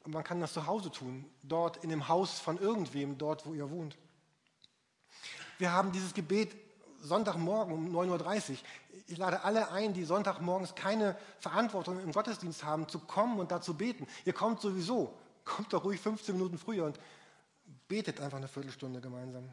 Und 0.10 0.14
man 0.14 0.24
kann 0.24 0.42
das 0.42 0.54
zu 0.54 0.66
Hause 0.66 0.90
tun, 0.90 1.24
dort 1.44 1.84
in 1.84 1.92
dem 1.92 2.08
Haus 2.08 2.40
von 2.40 2.58
irgendwem, 2.58 3.20
dort, 3.20 3.46
wo 3.46 3.54
ihr 3.54 3.70
wohnt. 3.70 3.96
Wir 5.60 5.72
haben 5.72 5.92
dieses 5.92 6.16
Gebet 6.16 6.56
Sonntagmorgen 7.00 7.72
um 7.72 7.96
9.30 7.96 8.50
Uhr. 8.50 8.58
Ich 9.06 9.20
lade 9.20 9.44
alle 9.44 9.72
ein, 9.72 9.94
die 9.94 10.06
Sonntagmorgens 10.06 10.74
keine 10.74 11.16
Verantwortung 11.38 12.02
im 12.02 12.12
Gottesdienst 12.12 12.64
haben, 12.64 12.90
zu 12.90 12.98
kommen 12.98 13.40
und 13.40 13.52
da 13.52 13.62
zu 13.62 13.76
beten. 13.76 14.08
Ihr 14.26 14.34
kommt 14.34 14.62
sowieso 14.62 15.14
kommt 15.46 15.72
doch 15.74 15.84
ruhig 15.84 16.02
15 16.02 16.36
Minuten 16.36 16.58
früher 16.58 16.86
und 16.86 17.00
betet 17.88 18.20
einfach 18.20 18.40
eine 18.40 18.48
Viertelstunde 18.48 19.02
gemeinsam. 19.02 19.48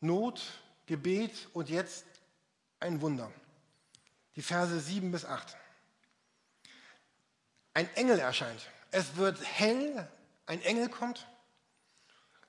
Not, 0.00 0.42
Gebet 0.86 1.48
und 1.52 1.68
jetzt 1.68 2.06
ein 2.80 3.00
Wunder. 3.00 3.30
Die 4.34 4.42
Verse 4.42 4.80
7 4.80 5.12
bis 5.12 5.24
8. 5.24 5.56
Ein 7.76 7.94
Engel 7.94 8.18
erscheint. 8.20 8.70
Es 8.90 9.16
wird 9.16 9.38
hell, 9.44 10.08
ein 10.46 10.62
Engel 10.62 10.88
kommt. 10.88 11.28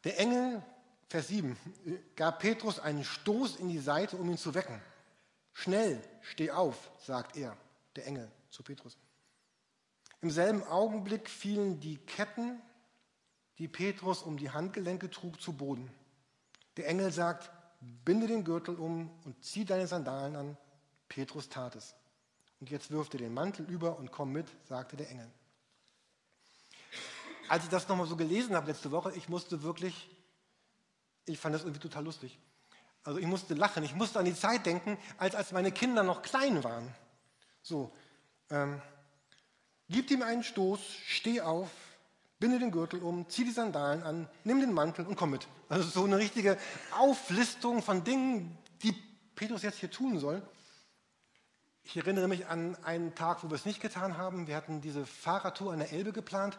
Der 0.05 0.17
Engel 0.21 0.63
Vers 1.09 1.27
7, 1.27 1.57
gab 2.15 2.39
Petrus 2.39 2.79
einen 2.79 3.03
Stoß 3.03 3.57
in 3.57 3.67
die 3.67 3.79
Seite, 3.79 4.15
um 4.15 4.29
ihn 4.29 4.37
zu 4.37 4.53
wecken. 4.53 4.81
Schnell, 5.51 6.01
steh 6.21 6.51
auf, 6.51 6.77
sagt 6.97 7.35
er, 7.35 7.57
der 7.97 8.07
Engel 8.07 8.31
zu 8.51 8.63
Petrus. 8.63 8.97
Im 10.21 10.31
selben 10.31 10.63
Augenblick 10.63 11.29
fielen 11.29 11.81
die 11.81 11.97
Ketten, 11.97 12.61
die 13.57 13.67
Petrus 13.67 14.21
um 14.21 14.37
die 14.37 14.51
Handgelenke 14.51 15.09
trug, 15.09 15.41
zu 15.41 15.51
Boden. 15.51 15.91
Der 16.77 16.87
Engel 16.87 17.11
sagt, 17.11 17.51
binde 17.81 18.27
den 18.27 18.45
Gürtel 18.45 18.75
um 18.75 19.11
und 19.25 19.43
zieh 19.43 19.65
deine 19.65 19.87
Sandalen 19.87 20.37
an. 20.37 20.57
Petrus 21.09 21.49
tat 21.49 21.75
es. 21.75 21.95
Und 22.59 22.69
jetzt 22.69 22.91
wirf 22.91 23.09
dir 23.09 23.19
den 23.19 23.33
Mantel 23.33 23.65
über 23.69 23.97
und 23.97 24.11
komm 24.11 24.31
mit, 24.31 24.47
sagte 24.67 24.97
der 24.97 25.09
Engel. 25.09 25.29
Als 27.49 27.63
ich 27.63 27.69
das 27.69 27.87
nochmal 27.87 28.07
so 28.07 28.15
gelesen 28.15 28.55
habe 28.55 28.67
letzte 28.67 28.91
Woche, 28.91 29.13
ich 29.15 29.29
musste 29.29 29.63
wirklich 29.63 30.09
ich 31.27 31.37
fand 31.37 31.53
das 31.53 31.63
irgendwie 31.63 31.81
total 31.81 32.05
lustig. 32.05 32.37
Also 33.03 33.19
ich 33.19 33.25
musste 33.25 33.53
lachen, 33.53 33.83
ich 33.83 33.93
musste 33.93 34.19
an 34.19 34.25
die 34.25 34.33
Zeit 34.33 34.65
denken, 34.65 34.97
als, 35.17 35.35
als 35.35 35.51
meine 35.51 35.71
Kinder 35.71 36.03
noch 36.03 36.21
klein 36.21 36.63
waren. 36.63 36.93
So, 37.61 37.91
ähm, 38.49 38.81
gib 39.89 40.09
ihm 40.09 40.21
einen 40.23 40.43
Stoß, 40.43 40.79
steh 41.05 41.41
auf, 41.41 41.69
binde 42.39 42.59
den 42.59 42.71
Gürtel 42.71 43.01
um, 43.01 43.29
zieh 43.29 43.45
die 43.45 43.51
Sandalen 43.51 44.03
an, 44.03 44.29
nimm 44.43 44.59
den 44.59 44.73
Mantel 44.73 45.05
und 45.05 45.15
komm 45.15 45.31
mit. 45.31 45.47
Also 45.69 45.87
so 45.87 46.05
eine 46.05 46.17
richtige 46.17 46.57
Auflistung 46.97 47.81
von 47.81 48.03
Dingen, 48.03 48.57
die 48.83 48.93
Petrus 49.35 49.63
jetzt 49.63 49.79
hier 49.79 49.91
tun 49.91 50.19
soll. 50.19 50.41
Ich 51.89 51.95
erinnere 51.95 52.27
mich 52.27 52.47
an 52.47 52.75
einen 52.83 53.15
Tag, 53.15 53.45
wo 53.45 53.49
wir 53.49 53.55
es 53.55 53.65
nicht 53.65 53.79
getan 53.79 54.17
haben. 54.17 54.45
Wir 54.45 54.57
hatten 54.57 54.81
diese 54.81 55.05
Fahrradtour 55.05 55.71
an 55.71 55.79
der 55.79 55.93
Elbe 55.93 56.11
geplant, 56.11 56.57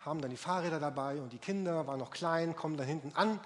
haben 0.00 0.22
dann 0.22 0.30
die 0.30 0.38
Fahrräder 0.38 0.80
dabei 0.80 1.20
und 1.20 1.34
die 1.34 1.38
Kinder 1.38 1.86
waren 1.86 1.98
noch 1.98 2.10
klein, 2.10 2.56
kommen 2.56 2.78
dann 2.78 2.86
hinten 2.86 3.12
an 3.14 3.38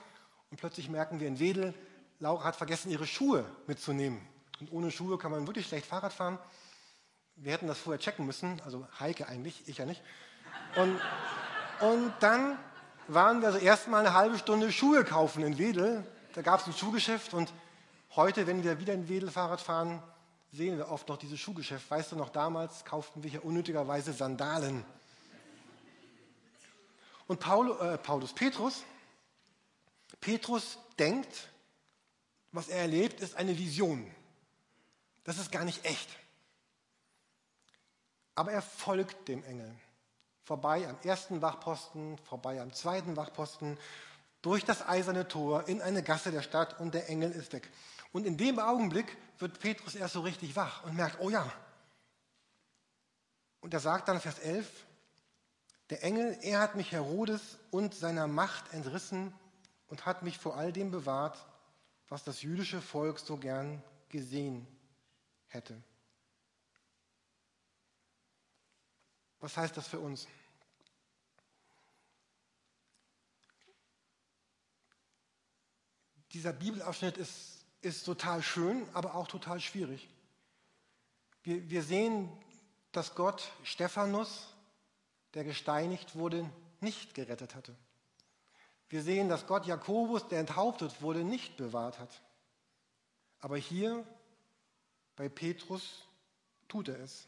und 0.53 0.59
plötzlich 0.59 0.89
merken 0.89 1.19
wir 1.19 1.27
in 1.27 1.41
Wedel, 1.41 1.75
Laura 2.21 2.45
hat 2.45 2.55
vergessen, 2.55 2.93
ihre 2.93 3.05
Schuhe 3.05 3.45
mitzunehmen. 3.67 4.21
Und 4.61 4.71
ohne 4.71 4.93
Schuhe 4.93 5.19
kann 5.19 5.33
man 5.33 5.45
wirklich 5.49 5.67
schlecht 5.67 5.87
Fahrrad 5.87 6.13
fahren. 6.13 6.39
Wir 7.35 7.51
hätten 7.51 7.67
das 7.67 7.81
vorher 7.81 7.99
checken 7.99 8.25
müssen, 8.25 8.63
also 8.65 8.87
Heike 9.01 9.27
eigentlich, 9.27 9.67
ich 9.67 9.79
ja 9.79 9.87
nicht. 9.87 10.03
Und, 10.77 11.01
und 11.81 12.13
dann 12.21 12.57
waren 13.09 13.41
wir 13.41 13.49
also 13.49 13.59
erstmal 13.59 14.07
eine 14.07 14.15
halbe 14.15 14.39
Stunde 14.39 14.71
Schuhe 14.71 15.03
kaufen 15.03 15.43
in 15.43 15.59
Wedel. 15.59 16.07
Da 16.35 16.43
gab 16.43 16.61
es 16.61 16.69
ein 16.69 16.75
Schuhgeschäft 16.75 17.35
und 17.35 17.53
heute, 18.15 18.47
wenn 18.47 18.63
wir 18.63 18.79
wieder 18.79 18.95
in 18.95 19.09
Wedel 19.09 19.33
Fahrrad 19.33 19.61
fahren, 19.61 20.01
sehen 20.53 20.77
wir 20.79 20.89
oft 20.89 21.09
noch 21.09 21.17
dieses 21.17 21.39
Schuhgeschäft. 21.39 21.91
Weißt 21.91 22.13
du 22.13 22.17
noch, 22.17 22.31
damals 22.31 22.85
kauften 22.85 23.23
wir 23.23 23.31
hier 23.31 23.45
unnötigerweise 23.45 24.13
Sandalen. 24.13 24.85
Und 27.27 27.41
Paul, 27.41 27.79
äh, 27.81 27.99
Paulus 27.99 28.33
Petrus, 28.33 28.85
Petrus 30.21 30.79
denkt, 30.99 31.49
was 32.53 32.69
er 32.69 32.81
erlebt, 32.81 33.21
ist 33.21 33.37
eine 33.37 33.57
Vision. 33.57 34.11
Das 35.25 35.39
ist 35.39 35.53
gar 35.53 35.65
nicht 35.65 35.85
echt. 35.85 36.09
Aber 38.35 38.53
er 38.53 38.63
folgt 38.63 39.29
dem 39.29 39.45
Engel. 39.45 39.75
Vorbei 40.45 40.89
am 40.89 40.97
ersten 41.03 41.43
Wachposten, 41.43 42.17
vorbei 42.19 42.63
am 42.63 42.73
zweiten 42.73 43.17
Wachposten, 43.17 43.77
durch 44.43 44.65
das 44.65 44.87
eiserne 44.87 45.27
Tor 45.29 45.69
in 45.69 45.83
eine 45.83 46.03
Gasse 46.03 46.31
der 46.31 46.43
Stadt 46.43 46.79
und 46.81 46.95
der 46.95 47.09
Engel 47.09 47.31
ist 47.33 47.53
weg. 47.53 47.69
Und 48.13 48.27
in 48.27 48.37
dem 48.37 48.59
Augenblick 48.59 49.17
wird 49.39 49.59
Petrus 49.61 49.95
erst 49.95 50.15
so 50.15 50.21
richtig 50.21 50.57
wach 50.57 50.85
und 50.85 50.95
merkt, 50.95 51.21
oh 51.21 51.31
ja. 51.31 51.51
Und 53.61 53.75
er 53.75 53.81
sagt 53.81 54.09
dann, 54.09 54.21
Vers 54.21 54.39
11, 54.39 54.87
der 55.91 56.05
Engel, 56.05 56.39
er 56.43 56.61
hat 56.61 56.75
mich 56.75 56.93
Herodes 56.93 57.59
und 57.71 57.95
seiner 57.95 58.27
Macht 58.27 58.73
entrissen 58.73 59.35
und 59.89 60.07
hat 60.07 60.23
mich 60.23 60.39
vor 60.39 60.57
all 60.57 60.73
dem 60.73 60.91
bewahrt, 60.91 61.45
was 62.09 62.25
das 62.25 62.43
jüdische 62.43 62.81
Volk 62.81 63.19
so 63.19 63.37
gern 63.37 63.83
gesehen 64.09 64.67
hätte. 65.49 65.83
Was 69.41 69.57
heißt 69.57 69.77
das 69.77 69.87
für 69.87 70.01
uns? 70.01 70.27
Dieser 76.33 76.53
Bibelabschnitt 76.53 77.17
ist, 77.17 77.65
ist 77.81 78.05
total 78.05 78.43
schön, 78.43 78.87
aber 78.93 79.15
auch 79.15 79.29
total 79.29 79.61
schwierig. 79.61 80.09
Wir, 81.43 81.71
wir 81.71 81.83
sehen, 81.83 82.31
dass 82.93 83.15
Gott 83.15 83.51
Stephanus, 83.63 84.49
der 85.35 85.45
gesteinigt 85.45 86.15
wurde, 86.15 86.51
nicht 86.81 87.15
gerettet 87.15 87.55
hatte. 87.55 87.75
Wir 88.89 89.03
sehen, 89.03 89.29
dass 89.29 89.47
Gott 89.47 89.67
Jakobus, 89.67 90.29
der 90.29 90.41
enthauptet 90.41 91.03
wurde, 91.03 91.25
nicht 91.25 91.57
bewahrt 91.57 91.99
hat. 91.99 92.23
Aber 93.41 93.57
hier 93.57 94.07
bei 95.17 95.29
Petrus 95.29 96.05
tut 96.69 96.89
er 96.89 96.99
es. 97.01 97.27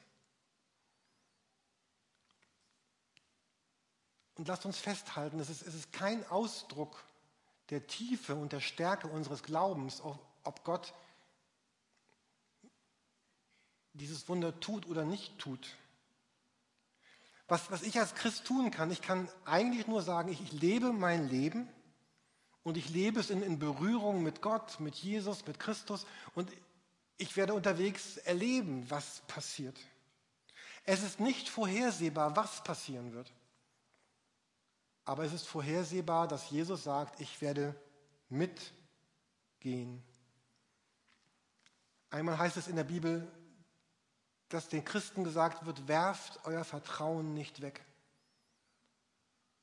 Und 4.37 4.49
lasst 4.49 4.65
uns 4.65 4.79
festhalten, 4.79 5.39
es 5.39 5.51
ist, 5.51 5.63
es 5.67 5.75
ist 5.75 5.93
kein 5.93 6.27
Ausdruck 6.29 7.05
der 7.71 7.87
Tiefe 7.87 8.35
und 8.35 8.53
der 8.53 8.61
Stärke 8.61 9.09
unseres 9.09 9.43
Glaubens, 9.43 10.03
ob 10.03 10.65
Gott 10.65 10.93
dieses 13.93 14.29
Wunder 14.29 14.59
tut 14.61 14.87
oder 14.87 15.05
nicht 15.05 15.39
tut. 15.39 15.77
Was, 17.49 17.71
was 17.71 17.83
ich 17.83 17.99
als 17.99 18.15
Christ 18.15 18.45
tun 18.45 18.71
kann, 18.71 18.91
ich 18.91 19.03
kann 19.03 19.29
eigentlich 19.45 19.87
nur 19.87 20.03
sagen, 20.03 20.31
ich, 20.31 20.41
ich 20.41 20.53
lebe 20.53 20.93
mein 20.93 21.29
Leben 21.29 21.69
und 22.63 22.77
ich 22.77 22.89
lebe 22.89 23.19
es 23.19 23.31
in, 23.31 23.43
in 23.43 23.59
Berührung 23.59 24.23
mit 24.23 24.41
Gott, 24.41 24.79
mit 24.79 24.95
Jesus, 24.95 25.47
mit 25.47 25.59
Christus 25.59 26.07
und 26.35 26.51
ich 27.17 27.37
werde 27.37 27.55
unterwegs 27.55 28.17
erleben, 28.19 28.89
was 28.89 29.23
passiert. 29.27 29.77
Es 30.85 31.03
ist 31.03 31.21
nicht 31.21 31.49
vorhersehbar, 31.49 32.37
was 32.37 32.63
passieren 32.65 33.13
wird. 33.13 33.31
Aber 35.11 35.25
es 35.25 35.33
ist 35.33 35.49
vorhersehbar, 35.49 36.29
dass 36.29 36.51
Jesus 36.51 36.85
sagt, 36.85 37.21
ich 37.21 37.41
werde 37.41 37.75
mitgehen. 38.29 40.05
Einmal 42.11 42.39
heißt 42.39 42.57
es 42.57 42.69
in 42.69 42.77
der 42.77 42.85
Bibel, 42.85 43.27
dass 44.51 44.69
den 44.69 44.85
Christen 44.85 45.25
gesagt 45.25 45.67
wird, 45.67 45.89
werft 45.89 46.39
euer 46.45 46.63
Vertrauen 46.63 47.35
nicht 47.35 47.61
weg. 47.61 47.85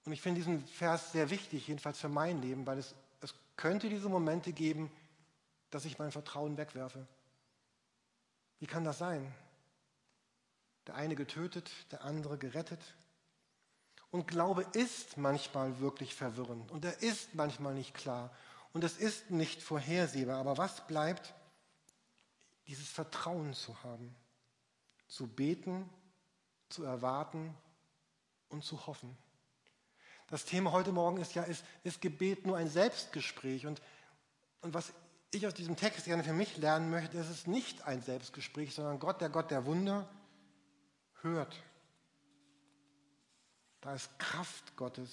Und 0.04 0.12
ich 0.12 0.22
finde 0.22 0.42
diesen 0.42 0.68
Vers 0.68 1.14
sehr 1.14 1.30
wichtig, 1.30 1.70
jedenfalls 1.70 1.98
für 1.98 2.10
mein 2.10 2.42
Leben, 2.42 2.68
weil 2.68 2.80
es, 2.80 2.94
es 3.22 3.34
könnte 3.56 3.88
diese 3.88 4.10
Momente 4.10 4.52
geben, 4.52 4.92
dass 5.70 5.86
ich 5.86 5.98
mein 5.98 6.12
Vertrauen 6.12 6.58
wegwerfe. 6.58 7.08
Wie 8.60 8.68
kann 8.68 8.84
das 8.84 8.98
sein? 8.98 9.34
Der 10.88 10.96
eine 10.96 11.16
getötet, 11.16 11.72
der 11.94 12.04
andere 12.04 12.38
gerettet. 12.38 12.82
Und 14.12 14.28
Glaube 14.28 14.66
ist 14.74 15.18
manchmal 15.18 15.80
wirklich 15.80 16.16
verwirrend 16.16 16.72
und 16.72 16.86
er 16.86 17.02
ist 17.02 17.36
manchmal 17.36 17.74
nicht 17.74 17.94
klar 17.94 18.32
und 18.74 18.84
es 18.84 18.98
ist 18.98 19.32
nicht 19.32 19.62
vorhersehbar. 19.62 20.38
Aber 20.38 20.58
was 20.58 20.88
bleibt? 20.88 21.34
Dieses 22.68 22.88
Vertrauen 22.88 23.54
zu 23.54 23.84
haben 23.84 24.16
zu 25.08 25.28
beten, 25.28 25.90
zu 26.70 26.84
erwarten 26.84 27.56
und 28.50 28.64
zu 28.64 28.88
hoffen. 28.88 29.18
Das 30.28 30.46
Thema 30.46 30.74
heute 30.74 30.92
Morgen 30.92 31.18
ist 31.18 31.34
ja, 31.36 31.44
ist, 31.44 31.64
ist 31.84 32.02
Gebet 32.02 32.46
nur 32.46 32.58
ein 32.58 32.70
Selbstgespräch? 32.70 33.66
Und, 33.66 33.82
und 34.62 34.74
was 34.74 34.92
ich 35.32 35.48
aus 35.48 35.54
diesem 35.54 35.78
Text 35.78 36.06
gerne 36.06 36.24
für 36.24 36.34
mich 36.34 36.58
lernen 36.58 36.92
möchte, 36.92 37.18
ist 37.18 37.30
es 37.30 37.48
nicht 37.48 37.84
ein 37.84 38.02
Selbstgespräch, 38.02 38.74
sondern 38.76 39.00
Gott, 39.00 39.22
der 39.22 39.30
Gott 39.30 39.52
der 39.52 39.66
Wunder, 39.66 40.10
hört. 41.22 41.56
Da 43.88 43.94
ist 43.94 44.20
Kraft 44.20 44.76
Gottes. 44.76 45.10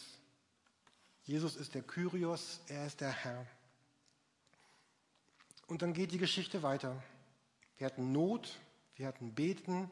Jesus 1.23 1.55
ist 1.55 1.77
der 1.77 1.83
Kyrios, 1.83 2.59
er 2.67 2.89
ist 2.89 3.01
der 3.01 3.13
Herr. 3.13 3.47
Und 5.69 5.83
dann 5.83 5.93
geht 5.93 6.11
die 6.11 6.19
Geschichte 6.19 6.65
weiter. 6.65 7.01
Wir 7.79 7.87
hatten 7.87 8.11
Not, 8.11 8.59
wir 8.97 9.07
hatten 9.07 9.33
Beten, 9.33 9.89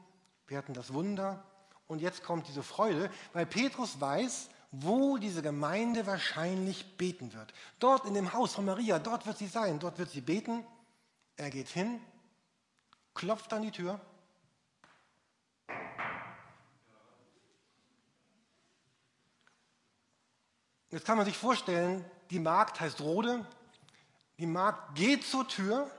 wir 0.48 0.58
hatten 0.58 0.74
das 0.74 0.92
Wunder 0.92 1.44
und 1.86 2.00
jetzt 2.00 2.24
kommt 2.24 2.48
diese 2.48 2.64
Freude, 2.64 3.08
weil 3.32 3.46
Petrus 3.46 4.00
weiß, 4.00 4.50
wo 4.72 5.16
diese 5.16 5.42
Gemeinde 5.42 6.04
wahrscheinlich 6.08 6.96
beten 6.96 7.32
wird. 7.34 7.54
Dort 7.78 8.04
in 8.04 8.14
dem 8.14 8.32
Haus 8.32 8.52
von 8.52 8.64
Maria, 8.64 8.98
dort 8.98 9.26
wird 9.26 9.38
sie 9.38 9.46
sein, 9.46 9.78
dort 9.78 10.00
wird 10.00 10.10
sie 10.10 10.22
beten. 10.22 10.66
Er 11.36 11.50
geht 11.50 11.68
hin, 11.68 12.00
klopft 13.14 13.52
an 13.52 13.62
die 13.62 13.70
Tür. 13.70 14.00
Jetzt 20.92 21.04
kann 21.04 21.16
man 21.16 21.26
sich 21.26 21.36
vorstellen, 21.36 22.04
die 22.30 22.38
Magd 22.38 22.80
heißt 22.80 23.00
Rode. 23.00 23.44
Die 24.38 24.46
Magd 24.46 24.94
geht 24.94 25.24
zur 25.24 25.48
Tür 25.48 25.90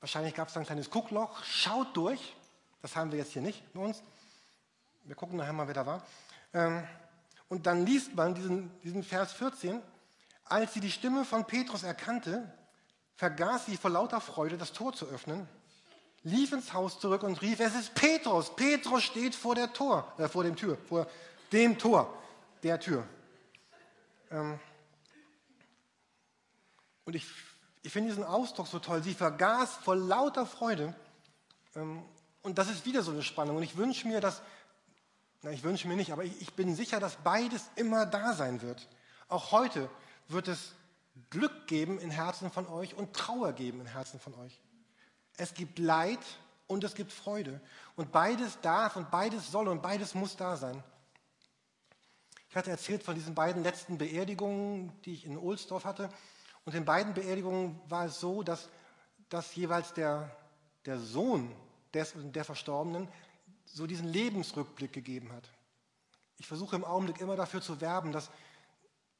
Wahrscheinlich 0.00 0.34
gab 0.34 0.48
es 0.48 0.56
ein 0.56 0.64
kleines 0.64 0.88
Guckloch. 0.90 1.44
Schaut 1.44 1.94
durch. 1.94 2.34
Das 2.80 2.96
haben 2.96 3.12
wir 3.12 3.18
jetzt 3.18 3.32
hier 3.32 3.42
nicht 3.42 3.62
bei 3.74 3.80
uns. 3.80 4.02
Wir 5.04 5.14
gucken 5.14 5.36
nachher 5.36 5.52
mal, 5.52 5.66
wer 5.66 5.74
da 5.74 5.86
war. 5.86 6.02
Ähm, 6.54 6.82
und 7.48 7.66
dann 7.66 7.84
liest 7.84 8.14
man 8.14 8.34
diesen, 8.34 8.70
diesen 8.80 9.04
Vers 9.04 9.32
14. 9.34 9.82
Als 10.44 10.72
sie 10.72 10.80
die 10.80 10.90
Stimme 10.90 11.24
von 11.24 11.44
Petrus 11.44 11.82
erkannte, 11.82 12.50
vergaß 13.16 13.66
sie 13.66 13.76
vor 13.76 13.90
lauter 13.90 14.20
Freude, 14.20 14.56
das 14.56 14.72
Tor 14.72 14.94
zu 14.94 15.06
öffnen, 15.06 15.46
lief 16.22 16.52
ins 16.52 16.72
Haus 16.72 16.98
zurück 16.98 17.22
und 17.22 17.42
rief, 17.42 17.60
es 17.60 17.74
ist 17.74 17.94
Petrus. 17.94 18.54
Petrus 18.56 19.02
steht 19.02 19.34
vor 19.34 19.54
der 19.54 19.72
Tor, 19.72 20.10
äh, 20.16 20.28
vor 20.28 20.44
dem 20.44 20.56
Tür, 20.56 20.78
vor 20.88 21.06
dem 21.52 21.78
Tor, 21.78 22.12
der 22.62 22.80
Tür. 22.80 23.06
Ähm 24.30 24.58
und 27.04 27.16
ich, 27.16 27.26
ich 27.82 27.92
finde 27.92 28.10
diesen 28.10 28.24
Ausdruck 28.24 28.66
so 28.66 28.78
toll. 28.78 29.02
Sie 29.02 29.14
vergaß 29.14 29.76
vor 29.76 29.96
lauter 29.96 30.46
Freude. 30.46 30.94
Ähm 31.74 32.02
und 32.42 32.58
das 32.58 32.70
ist 32.70 32.86
wieder 32.86 33.02
so 33.02 33.10
eine 33.10 33.22
Spannung. 33.22 33.56
Und 33.56 33.62
ich 33.62 33.76
wünsche 33.76 34.08
mir, 34.08 34.20
dass, 34.20 34.42
na, 35.42 35.50
ich 35.50 35.62
wünsche 35.62 35.88
mir 35.88 35.96
nicht, 35.96 36.12
aber 36.12 36.24
ich, 36.24 36.40
ich 36.40 36.54
bin 36.54 36.74
sicher, 36.74 37.00
dass 37.00 37.16
beides 37.16 37.70
immer 37.76 38.06
da 38.06 38.32
sein 38.32 38.62
wird. 38.62 38.88
Auch 39.28 39.52
heute 39.52 39.90
wird 40.28 40.48
es 40.48 40.72
Glück 41.28 41.66
geben 41.66 41.98
in 41.98 42.10
Herzen 42.10 42.50
von 42.50 42.66
euch 42.66 42.94
und 42.94 43.14
Trauer 43.14 43.52
geben 43.52 43.80
in 43.80 43.86
Herzen 43.86 44.18
von 44.20 44.34
euch. 44.34 44.58
Es 45.36 45.54
gibt 45.54 45.78
Leid 45.78 46.20
und 46.66 46.84
es 46.84 46.94
gibt 46.94 47.12
Freude. 47.12 47.60
Und 47.96 48.12
beides 48.12 48.60
darf 48.60 48.96
und 48.96 49.10
beides 49.10 49.50
soll 49.50 49.68
und 49.68 49.82
beides 49.82 50.14
muss 50.14 50.36
da 50.36 50.56
sein. 50.56 50.82
Ich 52.50 52.56
hatte 52.56 52.70
erzählt 52.70 53.04
von 53.04 53.14
diesen 53.14 53.36
beiden 53.36 53.62
letzten 53.62 53.96
Beerdigungen, 53.96 54.92
die 55.04 55.14
ich 55.14 55.24
in 55.24 55.38
Ohlsdorf 55.38 55.84
hatte. 55.84 56.08
Und 56.64 56.74
in 56.74 56.84
beiden 56.84 57.14
Beerdigungen 57.14 57.80
war 57.88 58.06
es 58.06 58.18
so, 58.18 58.42
dass, 58.42 58.68
dass 59.28 59.54
jeweils 59.54 59.94
der, 59.94 60.36
der 60.84 60.98
Sohn 60.98 61.54
des, 61.94 62.12
der 62.16 62.44
Verstorbenen 62.44 63.08
so 63.66 63.86
diesen 63.86 64.08
Lebensrückblick 64.08 64.92
gegeben 64.92 65.32
hat. 65.32 65.48
Ich 66.38 66.48
versuche 66.48 66.74
im 66.74 66.84
Augenblick 66.84 67.20
immer 67.20 67.36
dafür 67.36 67.62
zu 67.62 67.80
werben, 67.80 68.10
dass, 68.10 68.30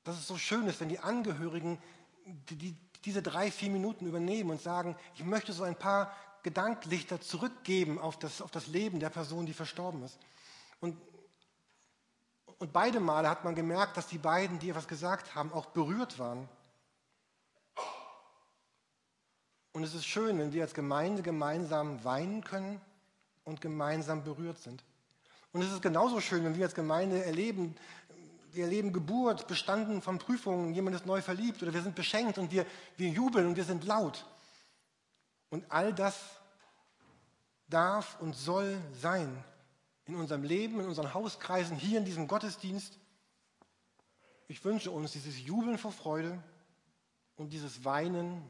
dass 0.03 0.19
es 0.19 0.27
so 0.27 0.37
schön 0.37 0.67
ist, 0.67 0.81
wenn 0.81 0.89
die 0.89 0.99
Angehörigen 0.99 1.79
die, 2.27 2.57
die, 2.57 2.77
diese 3.05 3.23
drei, 3.23 3.53
vier 3.53 3.71
Minuten 3.71 4.07
übernehmen 4.07 4.51
und 4.51 4.61
sagen, 4.61 4.97
ich 5.15 5.25
möchte 5.25 5.53
so 5.53 5.63
ein 5.63 5.77
paar 5.77 6.13
Gedanklichter 6.43 7.21
zurückgeben 7.21 8.01
auf 8.01 8.19
das, 8.19 8.43
auf 8.43 8.51
das 8.51 8.67
Leben 8.67 8.99
der 8.99 9.11
Person, 9.11 9.47
die 9.47 9.55
verstorben 9.55 10.03
ist. 10.03 10.19
Und, 10.81 10.97
und 12.61 12.75
beide 12.75 13.01
Male 13.01 13.29
hat 13.29 13.43
man 13.43 13.55
gemerkt, 13.55 13.97
dass 13.97 14.07
die 14.07 14.19
beiden, 14.19 14.59
die 14.59 14.69
etwas 14.69 14.87
gesagt 14.87 15.35
haben, 15.35 15.51
auch 15.53 15.67
berührt 15.67 16.19
waren. 16.19 16.47
Und 19.73 19.83
es 19.83 19.95
ist 19.95 20.05
schön, 20.05 20.39
wenn 20.39 20.53
wir 20.53 20.63
als 20.63 20.75
Gemeinde 20.75 21.23
gemeinsam 21.23 22.05
weinen 22.05 22.45
können 22.45 22.79
und 23.45 23.63
gemeinsam 23.63 24.25
berührt 24.25 24.59
sind. 24.59 24.85
Und 25.53 25.63
es 25.63 25.73
ist 25.73 25.81
genauso 25.81 26.21
schön, 26.21 26.45
wenn 26.45 26.55
wir 26.55 26.67
als 26.67 26.75
Gemeinde 26.75 27.25
erleben, 27.25 27.77
wir 28.53 28.65
erleben 28.65 28.93
Geburt, 28.93 29.47
bestanden 29.49 30.03
von 30.03 30.19
Prüfungen, 30.19 30.75
jemand 30.75 30.97
ist 30.97 31.07
neu 31.07 31.23
verliebt 31.23 31.63
oder 31.63 31.73
wir 31.73 31.83
sind 31.83 31.95
beschenkt 31.95 32.37
und 32.37 32.53
wir, 32.53 32.67
wir 32.99 33.09
jubeln 33.09 33.47
und 33.47 33.57
wir 33.57 33.65
sind 33.65 33.85
laut. 33.85 34.27
Und 35.49 35.65
all 35.71 35.95
das 35.95 36.21
darf 37.69 38.21
und 38.21 38.37
soll 38.37 38.77
sein 39.01 39.45
in 40.11 40.17
unserem 40.17 40.43
Leben, 40.43 40.81
in 40.81 40.87
unseren 40.87 41.15
Hauskreisen, 41.15 41.77
hier 41.77 41.99
in 41.99 42.05
diesem 42.05 42.27
Gottesdienst. 42.27 42.99
Ich 44.49 44.65
wünsche 44.65 44.91
uns 44.91 45.13
dieses 45.13 45.41
Jubeln 45.41 45.79
vor 45.79 45.93
Freude 45.93 46.43
und 47.37 47.53
dieses 47.53 47.85
Weinen 47.85 48.43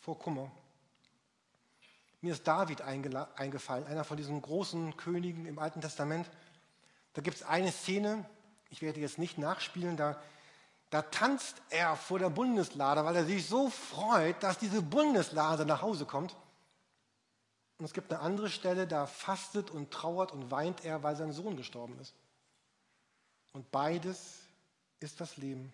vor 0.00 0.18
Kummer. 0.18 0.50
Mir 2.22 2.32
ist 2.32 2.46
David 2.46 2.80
eingefallen, 2.80 3.86
einer 3.86 4.04
von 4.04 4.16
diesen 4.16 4.40
großen 4.40 4.96
Königen 4.96 5.44
im 5.44 5.58
Alten 5.58 5.82
Testament. 5.82 6.26
Da 7.12 7.20
gibt 7.20 7.36
es 7.36 7.42
eine 7.42 7.70
Szene, 7.70 8.24
ich 8.70 8.80
werde 8.80 9.00
jetzt 9.00 9.18
nicht 9.18 9.36
nachspielen, 9.36 9.98
da, 9.98 10.18
da 10.88 11.02
tanzt 11.02 11.60
er 11.68 11.96
vor 11.96 12.18
der 12.18 12.30
Bundeslade, 12.30 13.04
weil 13.04 13.16
er 13.16 13.26
sich 13.26 13.46
so 13.46 13.68
freut, 13.68 14.42
dass 14.42 14.58
diese 14.58 14.80
Bundeslade 14.80 15.66
nach 15.66 15.82
Hause 15.82 16.06
kommt. 16.06 16.34
Und 17.84 17.88
es 17.88 17.92
gibt 17.92 18.10
eine 18.14 18.22
andere 18.22 18.48
Stelle, 18.48 18.86
da 18.86 19.04
fastet 19.04 19.70
und 19.70 19.90
trauert 19.90 20.32
und 20.32 20.50
weint 20.50 20.86
er, 20.86 21.02
weil 21.02 21.16
sein 21.16 21.32
Sohn 21.32 21.54
gestorben 21.54 22.00
ist. 22.00 22.14
Und 23.52 23.70
beides 23.70 24.38
ist 25.00 25.20
das 25.20 25.36
Leben. 25.36 25.70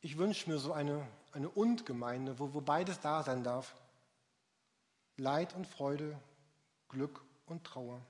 Ich 0.00 0.16
wünsche 0.16 0.48
mir 0.48 0.60
so 0.60 0.72
eine, 0.72 1.04
eine 1.32 1.48
Und-Gemeinde, 1.48 2.38
wo, 2.38 2.54
wo 2.54 2.60
beides 2.60 3.00
da 3.00 3.24
sein 3.24 3.42
darf. 3.42 3.74
Leid 5.16 5.56
und 5.56 5.66
Freude, 5.66 6.16
Glück 6.88 7.20
und 7.46 7.64
Trauer. 7.64 8.00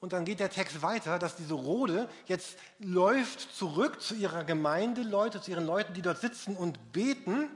Und 0.00 0.14
dann 0.14 0.24
geht 0.24 0.40
der 0.40 0.48
Text 0.48 0.80
weiter, 0.80 1.18
dass 1.18 1.36
diese 1.36 1.52
Rode 1.52 2.08
jetzt 2.24 2.56
läuft 2.78 3.54
zurück 3.54 4.00
zu 4.00 4.14
ihrer 4.14 4.44
Gemeinde, 4.44 5.02
Leute, 5.02 5.42
zu 5.42 5.50
ihren 5.50 5.66
Leuten, 5.66 5.92
die 5.92 6.00
dort 6.00 6.22
sitzen 6.22 6.56
und 6.56 6.90
beten. 6.92 7.50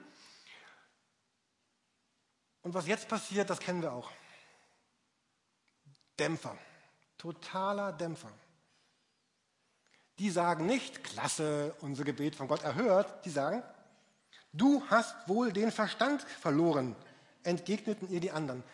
Und 2.67 2.75
was 2.75 2.89
jetzt 2.89 3.07
passiert, 3.07 3.49
das 3.49 3.61
kennen 3.61 3.81
wir 3.81 3.93
auch. 3.93 4.11
Dämpfer, 6.19 6.59
totaler 7.17 7.93
Dämpfer. 7.93 8.33
Die 10.19 10.31
sagen 10.31 10.67
nicht, 10.67 11.05
klasse, 11.05 11.77
unser 11.81 12.03
Gebet 12.03 12.35
von 12.35 12.49
Gott 12.49 12.65
erhört. 12.65 13.25
Die 13.25 13.31
sagen, 13.31 13.63
du 14.53 14.83
hast 14.91 15.15
wohl 15.29 15.53
den 15.53 15.71
Verstand 15.71 16.23
verloren, 16.23 16.97
entgegneten 17.45 18.11
ihr 18.11 18.19
die 18.19 18.33
anderen. 18.33 18.65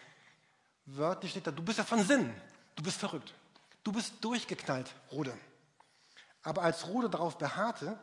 Wörtlich 0.86 1.32
steht 1.32 1.46
da, 1.46 1.50
du 1.50 1.62
bist 1.62 1.76
ja 1.76 1.84
von 1.84 2.02
Sinn, 2.02 2.32
du 2.76 2.82
bist 2.82 2.96
verrückt. 2.96 3.34
Du 3.84 3.92
bist 3.92 4.14
durchgeknallt, 4.24 4.90
Rode. 5.10 5.36
Aber 6.42 6.62
als 6.62 6.86
Rode 6.86 7.10
darauf 7.10 7.36
beharrte, 7.36 7.98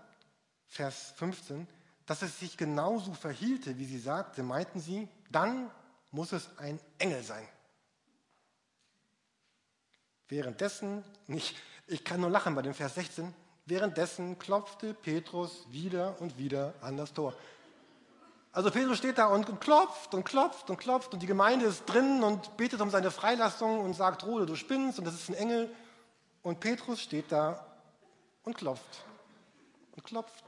Vers 0.68 1.14
15, 1.16 1.68
dass 2.06 2.22
es 2.22 2.40
sich 2.40 2.58
genauso 2.58 3.16
verhielte, 3.16 3.80
wie 3.80 3.86
sie 3.86 4.00
sagte, 4.00 4.44
meinten 4.44 4.80
sie, 4.80 5.08
dann 5.32 5.72
muss 6.12 6.32
es 6.32 6.50
ein 6.58 6.80
Engel 6.98 7.24
sein. 7.24 7.48
Währenddessen, 10.28 11.04
nicht, 11.28 11.56
ich 11.88 12.04
kann 12.04 12.22
nur 12.22 12.30
lachen 12.30 12.56
bei 12.56 12.62
dem 12.62 12.74
Vers 12.74 12.96
16, 12.96 13.34
währenddessen 13.66 14.38
klopfte 14.38 14.94
Petrus 14.94 15.66
wieder 15.72 16.20
und 16.22 16.38
wieder 16.38 16.74
an 16.82 16.98
das 16.98 17.14
Tor. 17.14 17.34
Also 18.52 18.72
Petrus 18.72 18.98
steht 18.98 19.18
da 19.18 19.28
und 19.28 19.62
klopft 19.62 20.14
und 20.14 20.24
klopft 20.24 20.70
und 20.70 20.78
klopft 20.78 21.14
und 21.14 21.22
die 21.22 21.28
Gemeinde 21.28 21.66
ist 21.66 21.86
drin 21.86 22.24
und 22.24 22.58
betet 22.58 22.82
um 22.82 22.90
seine 22.90 23.12
Freilassung 23.12 23.80
und 23.80 23.94
sagt, 23.94 24.26
Rode, 24.26 24.46
du 24.46 24.56
spinnst 24.56 24.98
und 24.98 25.06
das 25.06 25.14
ist 25.14 25.30
ein 25.30 25.36
Engel. 25.36 25.74
Und 26.42 26.60
Petrus 26.60 27.02
steht 27.02 27.32
da 27.32 27.66
und 28.44 28.58
klopft 28.58 29.04
und 29.96 30.04
klopft. 30.04 30.44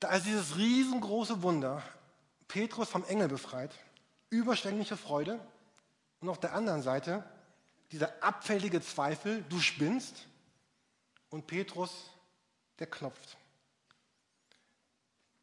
Da 0.00 0.14
ist 0.14 0.26
dieses 0.26 0.56
riesengroße 0.56 1.42
Wunder, 1.42 1.82
Petrus 2.48 2.88
vom 2.88 3.04
Engel 3.04 3.28
befreit, 3.28 3.70
überschwängliche 4.30 4.96
Freude 4.96 5.38
und 6.20 6.30
auf 6.30 6.40
der 6.40 6.54
anderen 6.54 6.82
Seite 6.82 7.22
dieser 7.92 8.22
abfällige 8.22 8.80
Zweifel, 8.80 9.44
du 9.48 9.60
spinnst 9.60 10.26
und 11.28 11.46
Petrus, 11.46 12.10
der 12.78 12.86
klopft. 12.86 13.36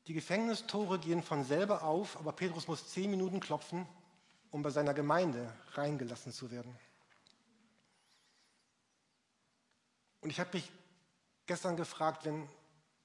Die 0.07 0.13
Gefängnistore 0.13 0.99
gehen 0.99 1.23
von 1.23 1.43
selber 1.43 1.83
auf, 1.83 2.17
aber 2.17 2.31
Petrus 2.31 2.67
muss 2.67 2.89
zehn 2.89 3.09
Minuten 3.09 3.39
klopfen, 3.39 3.87
um 4.51 4.61
bei 4.61 4.69
seiner 4.69 4.93
Gemeinde 4.93 5.51
reingelassen 5.73 6.31
zu 6.31 6.51
werden. 6.51 6.75
Und 10.21 10.29
ich 10.29 10.39
habe 10.39 10.51
mich 10.53 10.71
gestern 11.45 11.77
gefragt, 11.77 12.25
wenn, 12.25 12.47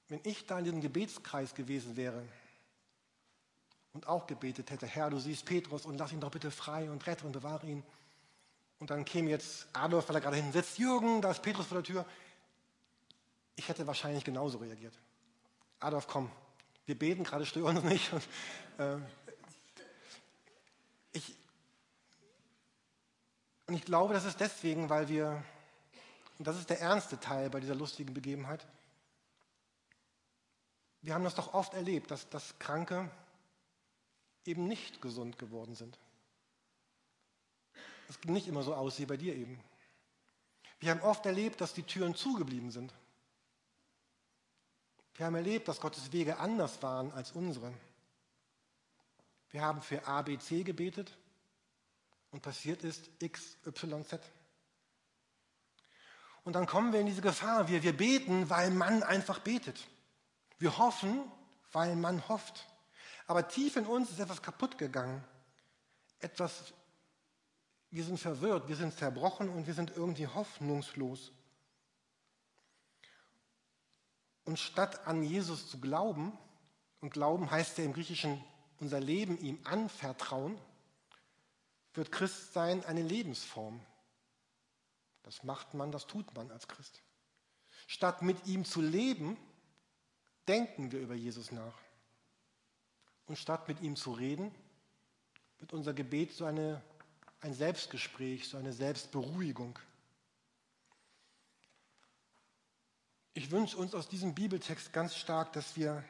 wenn 0.07 0.21
ich 0.23 0.45
da 0.45 0.57
in 0.57 0.65
diesem 0.65 0.81
Gebetskreis 0.81 1.53
gewesen 1.53 1.95
wäre 1.95 2.23
und 3.93 4.07
auch 4.07 4.27
gebetet 4.27 4.71
hätte, 4.71 4.87
Herr, 4.87 5.09
du 5.09 5.19
siehst 5.19 5.45
Petrus 5.45 5.85
und 5.85 5.97
lass 5.97 6.11
ihn 6.11 6.21
doch 6.21 6.31
bitte 6.31 6.51
frei 6.51 6.89
und 6.89 7.05
rette 7.07 7.25
und 7.25 7.33
bewahre 7.33 7.67
ihn. 7.67 7.83
Und 8.79 8.89
dann 8.89 9.05
käme 9.05 9.29
jetzt 9.29 9.67
Adolf, 9.73 10.07
weil 10.07 10.15
er 10.15 10.21
gerade 10.21 10.37
hinten 10.37 10.53
sitzt, 10.53 10.79
Jürgen, 10.79 11.21
da 11.21 11.31
ist 11.31 11.41
Petrus 11.41 11.67
vor 11.67 11.77
der 11.77 11.83
Tür. 11.83 12.05
Ich 13.55 13.67
hätte 13.67 13.85
wahrscheinlich 13.85 14.23
genauso 14.23 14.57
reagiert. 14.57 14.97
Adolf, 15.79 16.07
komm, 16.07 16.31
wir 16.85 16.97
beten 16.97 17.23
gerade, 17.23 17.45
stören 17.45 17.77
uns 17.77 17.85
nicht. 17.85 18.11
Und, 18.13 18.23
äh, 18.79 18.97
ich, 21.11 21.35
und 23.67 23.75
ich 23.75 23.83
glaube, 23.83 24.13
das 24.13 24.25
ist 24.25 24.39
deswegen, 24.39 24.89
weil 24.89 25.09
wir, 25.09 25.43
und 26.39 26.47
das 26.47 26.57
ist 26.57 26.69
der 26.69 26.79
ernste 26.79 27.19
Teil 27.19 27.49
bei 27.49 27.59
dieser 27.59 27.75
lustigen 27.75 28.13
Begebenheit, 28.13 28.65
wir 31.03 31.13
haben 31.13 31.23
das 31.23 31.35
doch 31.35 31.53
oft 31.53 31.73
erlebt, 31.73 32.11
dass, 32.11 32.29
dass 32.29 32.57
Kranke 32.59 33.09
eben 34.45 34.67
nicht 34.67 35.01
gesund 35.01 35.37
geworden 35.37 35.75
sind. 35.75 35.97
Es 38.09 38.17
nicht 38.25 38.47
immer 38.47 38.63
so 38.63 38.75
aus 38.75 38.99
wie 38.99 39.05
bei 39.05 39.17
dir 39.17 39.35
eben. 39.35 39.59
Wir 40.79 40.91
haben 40.91 41.01
oft 41.01 41.25
erlebt, 41.25 41.61
dass 41.61 41.73
die 41.73 41.83
Türen 41.83 42.15
zugeblieben 42.15 42.71
sind. 42.71 42.93
Wir 45.15 45.25
haben 45.25 45.35
erlebt, 45.35 45.67
dass 45.67 45.79
Gottes 45.79 46.11
Wege 46.11 46.39
anders 46.39 46.81
waren 46.81 47.11
als 47.11 47.31
unsere. 47.31 47.71
Wir 49.51 49.61
haben 49.61 49.81
für 49.81 50.07
A, 50.07 50.21
B, 50.21 50.37
C 50.39 50.63
gebetet 50.63 51.15
und 52.31 52.41
passiert 52.41 52.83
ist 52.83 53.09
X, 53.19 53.57
Y, 53.65 54.05
Z. 54.05 54.21
Und 56.43 56.53
dann 56.53 56.65
kommen 56.65 56.91
wir 56.91 56.99
in 56.99 57.05
diese 57.05 57.21
Gefahr. 57.21 57.67
Wir, 57.67 57.83
wir 57.83 57.95
beten, 57.95 58.49
weil 58.49 58.71
man 58.71 59.03
einfach 59.03 59.39
betet. 59.39 59.87
Wir 60.57 60.77
hoffen, 60.77 61.31
weil 61.71 61.95
man 61.95 62.27
hofft. 62.27 62.65
Aber 63.27 63.47
tief 63.47 63.75
in 63.75 63.85
uns 63.85 64.11
ist 64.11 64.19
etwas 64.19 64.41
kaputt 64.41 64.77
gegangen. 64.77 65.23
Etwas, 66.19 66.73
wir 67.89 68.03
sind 68.03 68.19
verwirrt, 68.19 68.67
wir 68.67 68.75
sind 68.75 68.97
zerbrochen 68.97 69.49
und 69.49 69.67
wir 69.67 69.73
sind 69.73 69.95
irgendwie 69.95 70.27
hoffnungslos. 70.27 71.31
Und 74.43 74.59
statt 74.59 75.07
an 75.07 75.23
Jesus 75.23 75.69
zu 75.69 75.79
glauben, 75.79 76.37
und 76.99 77.11
Glauben 77.11 77.49
heißt 77.49 77.79
ja 77.79 77.83
im 77.83 77.93
Griechischen 77.93 78.43
unser 78.79 78.99
Leben 78.99 79.37
ihm 79.39 79.59
anvertrauen, 79.63 80.59
wird 81.93 82.11
Christsein 82.11 82.85
eine 82.85 83.01
Lebensform. 83.01 83.79
Das 85.23 85.43
macht 85.43 85.73
man, 85.73 85.91
das 85.91 86.07
tut 86.07 86.33
man 86.35 86.51
als 86.51 86.67
Christ. 86.67 87.01
Statt 87.87 88.21
mit 88.21 88.47
ihm 88.47 88.65
zu 88.65 88.81
leben, 88.81 89.37
denken 90.47 90.91
wir 90.91 90.99
über 90.99 91.15
Jesus 91.15 91.51
nach. 91.51 91.77
Und 93.31 93.37
statt 93.37 93.69
mit 93.69 93.79
ihm 93.79 93.95
zu 93.95 94.11
reden, 94.11 94.53
wird 95.59 95.71
unser 95.71 95.93
Gebet 95.93 96.33
so 96.33 96.43
eine, 96.43 96.81
ein 97.39 97.53
Selbstgespräch, 97.53 98.49
so 98.49 98.57
eine 98.57 98.73
Selbstberuhigung. 98.73 99.79
Ich 103.33 103.49
wünsche 103.49 103.77
uns 103.77 103.95
aus 103.95 104.09
diesem 104.09 104.35
Bibeltext 104.35 104.91
ganz 104.91 105.15
stark, 105.15 105.53
dass 105.53 105.77
wir 105.77 106.03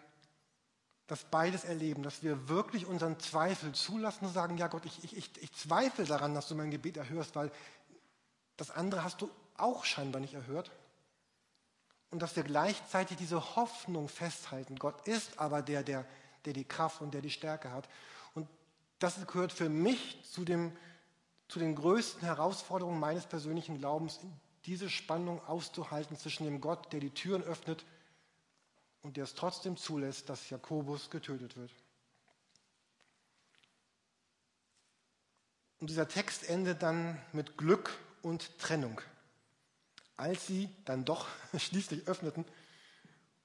das 1.06 1.24
beides 1.26 1.64
erleben, 1.64 2.02
dass 2.02 2.24
wir 2.24 2.50
wirklich 2.50 2.88
unseren 2.88 3.20
Zweifel 3.20 3.72
zulassen 3.74 4.26
und 4.26 4.34
sagen, 4.34 4.58
ja 4.58 4.68
Gott, 4.68 4.88
ich, 4.88 5.16
ich, 5.16 5.30
ich 5.44 5.54
zweifle 5.54 6.06
daran, 6.06 6.34
dass 6.34 6.48
du 6.48 6.56
mein 6.56 6.72
Gebet 6.72 6.98
erhörst, 6.98 7.36
weil 7.36 7.52
das 8.58 8.72
andere 8.72 9.04
hast 9.04 9.22
du 9.22 9.30
auch 9.58 9.86
scheinbar 9.86 10.22
nicht 10.22 10.34
erhört. 10.34 10.72
Und 12.10 12.24
dass 12.24 12.36
wir 12.36 12.42
gleichzeitig 12.42 13.18
diese 13.18 13.56
Hoffnung 13.56 14.10
festhalten. 14.10 14.80
Gott 14.80 15.08
ist 15.08 15.38
aber 15.38 15.62
der, 15.62 15.84
der, 15.84 16.08
der 16.46 16.54
die 16.54 16.66
Kraft 16.66 17.02
und 17.02 17.14
der 17.14 17.22
die 17.22 17.30
Stärke 17.30 17.72
hat. 17.72 17.88
Und 18.34 18.48
das 19.00 19.26
gehört 19.28 19.52
für 19.52 19.70
mich 19.70 20.24
zu, 20.24 20.46
dem, 20.46 20.76
zu 21.48 21.60
den 21.60 21.76
größten 21.76 22.22
Herausforderungen 22.22 23.00
meines 23.00 23.26
persönlichen 23.26 23.78
Glaubens, 23.78 24.20
diese 24.66 24.90
Spannung 24.90 25.44
auszuhalten 25.46 26.18
zwischen 26.18 26.46
dem 26.46 26.62
Gott, 26.62 26.92
der 26.94 27.00
die 27.00 27.12
Türen 27.12 27.44
öffnet, 27.44 27.86
und 29.02 29.18
der 29.18 29.24
es 29.24 29.34
trotzdem 29.34 29.78
zulässt, 29.78 30.30
dass 30.30 30.50
Jakobus 30.50 31.10
getötet 31.10 31.58
wird. 31.58 31.72
Und 35.80 35.90
dieser 35.90 36.08
Text 36.08 36.48
endet 36.48 36.84
dann 36.84 37.20
mit 37.34 37.58
Glück 37.58 37.92
und 38.22 38.60
Trennung. 38.60 39.02
Als 40.16 40.46
sie 40.46 40.70
dann 40.86 41.04
doch 41.04 41.28
schließlich 41.58 42.08
öffneten 42.08 42.46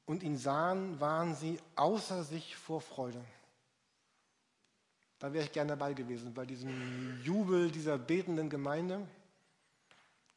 und 0.06 0.22
ihn 0.22 0.38
sahen, 0.38 0.98
waren 1.00 1.34
sie 1.34 1.58
außer 1.74 2.24
sich 2.24 2.56
vor 2.56 2.80
Freude. 2.80 3.22
Da 5.18 5.32
wäre 5.32 5.44
ich 5.44 5.52
gerne 5.52 5.70
dabei 5.70 5.94
gewesen, 5.94 6.32
bei 6.32 6.46
diesem 6.46 7.22
Jubel 7.22 7.70
dieser 7.70 7.98
betenden 7.98 8.48
Gemeinde. 8.48 9.06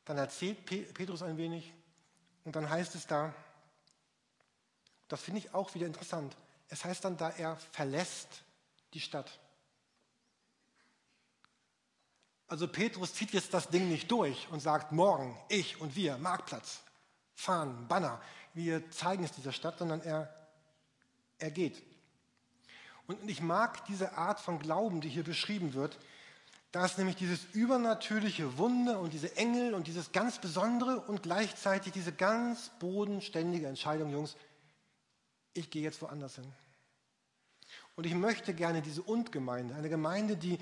Dann 0.06 0.18
erzählt 0.18 0.66
Petrus 0.66 1.22
ein 1.22 1.38
wenig 1.38 1.74
und 2.46 2.56
dann 2.56 2.70
heißt 2.70 2.96
es 2.96 3.06
da, 3.06 3.34
das 5.08 5.22
finde 5.22 5.40
ich 5.40 5.54
auch 5.54 5.74
wieder 5.76 5.86
interessant. 5.86 6.36
Es 6.70 6.86
heißt 6.86 7.04
dann 7.04 7.18
da, 7.18 7.30
er 7.30 7.56
verlässt 7.58 8.44
die 8.94 9.00
Stadt. 9.00 9.40
Also 12.48 12.68
Petrus 12.68 13.14
zieht 13.14 13.32
jetzt 13.32 13.54
das 13.54 13.70
Ding 13.70 13.90
nicht 13.90 14.10
durch 14.10 14.48
und 14.50 14.60
sagt, 14.60 14.92
morgen, 14.92 15.38
ich 15.50 15.80
und 15.82 15.96
wir, 15.96 16.18
Marktplatz, 16.18 16.82
Fahnen, 17.36 17.88
Banner, 17.88 18.20
wir 18.54 18.90
zeigen 18.92 19.24
es 19.24 19.32
dieser 19.32 19.52
Stadt, 19.52 19.80
sondern 19.80 20.02
er, 20.02 20.34
er 21.38 21.52
geht. 21.52 21.82
Und 23.08 23.28
ich 23.30 23.42
mag 23.42 23.86
diese 23.86 24.18
Art 24.18 24.40
von 24.40 24.60
Glauben, 24.60 25.02
die 25.02 25.10
hier 25.10 25.24
beschrieben 25.24 25.74
wird. 25.74 25.98
Da 26.72 26.86
ist 26.86 27.00
nämlich 27.00 27.16
dieses 27.16 27.44
übernatürliche 27.54 28.60
Wunder 28.60 29.00
und 29.00 29.14
diese 29.14 29.36
Engel 29.36 29.74
und 29.74 29.88
dieses 29.88 30.12
ganz 30.12 30.38
Besondere 30.38 31.02
und 31.02 31.24
gleichzeitig 31.24 31.94
diese 31.94 32.12
ganz 32.12 32.70
bodenständige 32.80 33.66
Entscheidung, 33.66 34.12
Jungs, 34.12 34.36
ich 35.56 35.72
gehe 35.72 35.82
jetzt 35.82 36.02
woanders 36.04 36.36
hin. 36.36 36.54
Und 37.96 38.06
ich 38.06 38.14
möchte 38.14 38.54
gerne 38.54 38.84
diese 38.84 39.02
Und-Gemeinde, 39.02 39.74
eine 39.74 39.90
Gemeinde, 39.90 40.38
die, 40.38 40.60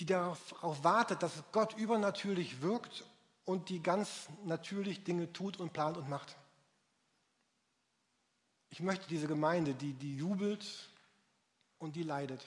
die 0.00 0.06
darauf 0.06 0.82
wartet, 0.82 1.22
dass 1.22 1.32
Gott 1.52 1.76
übernatürlich 1.78 2.60
wirkt 2.60 3.04
und 3.44 3.68
die 3.68 3.80
ganz 3.82 4.28
natürlich 4.44 5.04
Dinge 5.04 5.32
tut 5.32 5.58
und 5.60 5.72
plant 5.72 5.96
und 5.96 6.08
macht. 6.08 6.36
Ich 8.70 8.80
möchte 8.80 9.06
diese 9.08 9.26
Gemeinde, 9.26 9.74
die, 9.74 9.92
die 9.92 10.16
jubelt 10.16 10.64
und 11.78 11.96
die 11.96 12.04
leidet. 12.04 12.44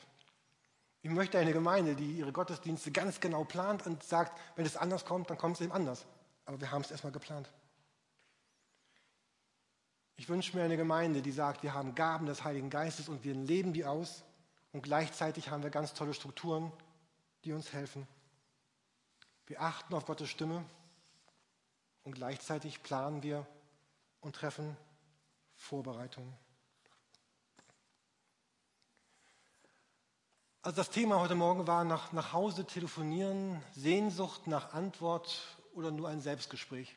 Ich 1.02 1.10
möchte 1.10 1.38
eine 1.38 1.52
Gemeinde, 1.52 1.96
die 1.96 2.14
ihre 2.14 2.32
Gottesdienste 2.32 2.92
ganz 2.92 3.20
genau 3.20 3.44
plant 3.44 3.86
und 3.86 4.02
sagt, 4.04 4.40
wenn 4.56 4.66
es 4.66 4.78
anders 4.78 5.04
kommt, 5.04 5.30
dann 5.30 5.38
kommt 5.38 5.58
es 5.58 5.62
eben 5.62 5.74
anders. 5.74 6.06
Aber 6.46 6.60
wir 6.62 6.72
haben 6.72 6.82
es 6.82 6.92
erstmal 6.92 7.12
geplant. 7.12 7.50
Ich 10.16 10.30
wünsche 10.30 10.56
mir 10.56 10.64
eine 10.64 10.78
Gemeinde, 10.78 11.22
die 11.22 11.32
sagt, 11.32 11.64
wir 11.64 11.74
haben 11.74 11.96
Gaben 11.96 12.26
des 12.26 12.46
Heiligen 12.46 12.70
Geistes 12.70 13.10
und 13.10 13.26
wir 13.26 13.34
leben 13.34 13.74
die 13.74 13.84
aus 13.84 14.24
und 14.72 14.82
gleichzeitig 14.82 15.50
haben 15.50 15.64
wir 15.64 15.70
ganz 15.70 15.94
tolle 15.94 16.14
Strukturen, 16.14 16.72
die 17.44 17.52
uns 17.52 17.74
helfen. 17.74 18.08
Wir 19.48 19.62
achten 19.62 19.94
auf 19.94 20.06
Gottes 20.06 20.30
Stimme 20.30 20.64
und 22.04 22.14
gleichzeitig 22.14 22.82
planen 22.82 23.24
wir 23.24 23.46
und 24.22 24.36
treffen 24.36 24.78
Vorbereitungen. 25.64 26.38
Also 30.62 30.76
das 30.78 30.90
Thema 30.90 31.20
heute 31.20 31.36
Morgen 31.36 31.68
war 31.68 31.86
nach, 31.86 32.12
nach 32.12 32.34
Hause 32.34 32.66
telefonieren, 32.66 33.62
Sehnsucht 33.74 34.46
nach 34.48 34.74
Antwort 34.74 35.58
oder 35.74 35.92
nur 35.92 36.10
ein 36.10 36.20
Selbstgespräch. 36.20 36.96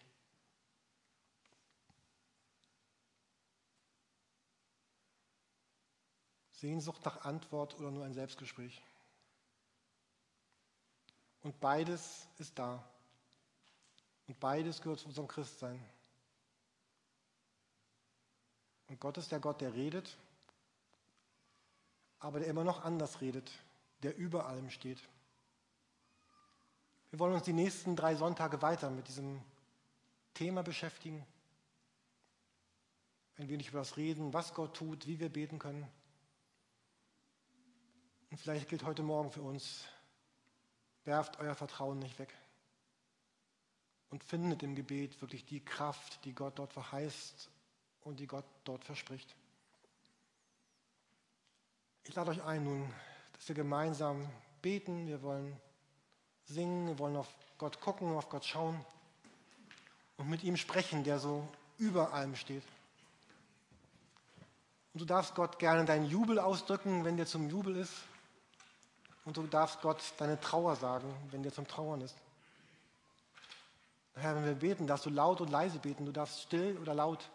Sehnsucht 6.50 7.04
nach 7.04 7.24
Antwort 7.24 7.74
oder 7.78 7.92
nur 7.92 8.04
ein 8.04 8.14
Selbstgespräch. 8.14 8.82
Und 11.42 11.60
beides 11.60 12.26
ist 12.38 12.58
da. 12.58 12.82
Und 14.26 14.40
beides 14.40 14.82
gehört 14.82 14.98
zu 14.98 15.06
unserem 15.06 15.28
Christsein. 15.28 15.95
Und 18.88 19.00
Gott 19.00 19.18
ist 19.18 19.32
der 19.32 19.40
Gott, 19.40 19.60
der 19.60 19.74
redet, 19.74 20.16
aber 22.18 22.38
der 22.38 22.48
immer 22.48 22.64
noch 22.64 22.84
anders 22.84 23.20
redet, 23.20 23.50
der 24.02 24.16
über 24.16 24.46
allem 24.46 24.70
steht. 24.70 25.00
Wir 27.10 27.18
wollen 27.18 27.34
uns 27.34 27.44
die 27.44 27.52
nächsten 27.52 27.96
drei 27.96 28.14
Sonntage 28.14 28.62
weiter 28.62 28.90
mit 28.90 29.08
diesem 29.08 29.42
Thema 30.34 30.62
beschäftigen. 30.62 31.24
Ein 33.38 33.48
wenig 33.48 33.68
über 33.68 33.78
das 33.78 33.96
Reden, 33.96 34.32
was 34.32 34.54
Gott 34.54 34.76
tut, 34.76 35.06
wie 35.06 35.20
wir 35.20 35.28
beten 35.28 35.58
können. 35.58 35.86
Und 38.30 38.38
vielleicht 38.38 38.68
gilt 38.68 38.84
heute 38.84 39.02
Morgen 39.02 39.30
für 39.30 39.42
uns, 39.42 39.84
werft 41.04 41.38
euer 41.38 41.54
Vertrauen 41.54 41.98
nicht 41.98 42.18
weg 42.18 42.34
und 44.10 44.24
findet 44.24 44.62
im 44.62 44.74
Gebet 44.74 45.20
wirklich 45.20 45.44
die 45.44 45.64
Kraft, 45.64 46.24
die 46.24 46.34
Gott 46.34 46.58
dort 46.58 46.72
verheißt 46.72 47.50
und 48.06 48.20
die 48.20 48.26
Gott 48.28 48.44
dort 48.64 48.84
verspricht. 48.84 49.34
Ich 52.04 52.14
lade 52.14 52.30
euch 52.30 52.42
ein 52.44 52.62
nun, 52.62 52.94
dass 53.32 53.48
wir 53.48 53.56
gemeinsam 53.56 54.30
beten, 54.62 55.08
wir 55.08 55.22
wollen 55.22 55.58
singen, 56.44 56.86
wir 56.86 56.98
wollen 57.00 57.16
auf 57.16 57.28
Gott 57.58 57.80
gucken, 57.80 58.16
auf 58.16 58.28
Gott 58.28 58.44
schauen 58.44 58.82
und 60.18 60.30
mit 60.30 60.44
ihm 60.44 60.56
sprechen, 60.56 61.02
der 61.02 61.18
so 61.18 61.46
über 61.78 62.12
allem 62.14 62.36
steht. 62.36 62.62
Und 64.94 65.00
du 65.00 65.04
darfst 65.04 65.34
Gott 65.34 65.58
gerne 65.58 65.84
deinen 65.84 66.06
Jubel 66.06 66.38
ausdrücken, 66.38 67.04
wenn 67.04 67.16
der 67.16 67.26
zum 67.26 67.50
Jubel 67.50 67.76
ist. 67.76 67.92
Und 69.24 69.36
du 69.36 69.42
darfst 69.48 69.82
Gott 69.82 70.00
deine 70.18 70.40
Trauer 70.40 70.76
sagen, 70.76 71.12
wenn 71.32 71.42
dir 71.42 71.52
zum 71.52 71.66
Trauern 71.66 72.00
ist. 72.00 72.16
Herr, 74.14 74.36
wenn 74.36 74.44
wir 74.44 74.54
beten, 74.54 74.86
darfst 74.86 75.04
du 75.04 75.10
laut 75.10 75.40
und 75.40 75.50
leise 75.50 75.80
beten. 75.80 76.06
Du 76.06 76.12
darfst 76.12 76.40
still 76.40 76.78
oder 76.78 76.94
laut, 76.94 77.28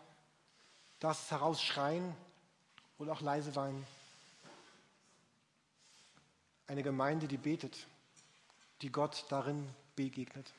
darfst 1.01 1.31
herausschreien 1.31 2.15
oder 2.99 3.11
auch 3.11 3.21
leise 3.21 3.55
weinen. 3.55 3.85
Eine 6.67 6.83
Gemeinde, 6.83 7.27
die 7.27 7.37
betet, 7.37 7.87
die 8.81 8.91
Gott 8.91 9.25
darin 9.27 9.67
begegnet. 9.95 10.53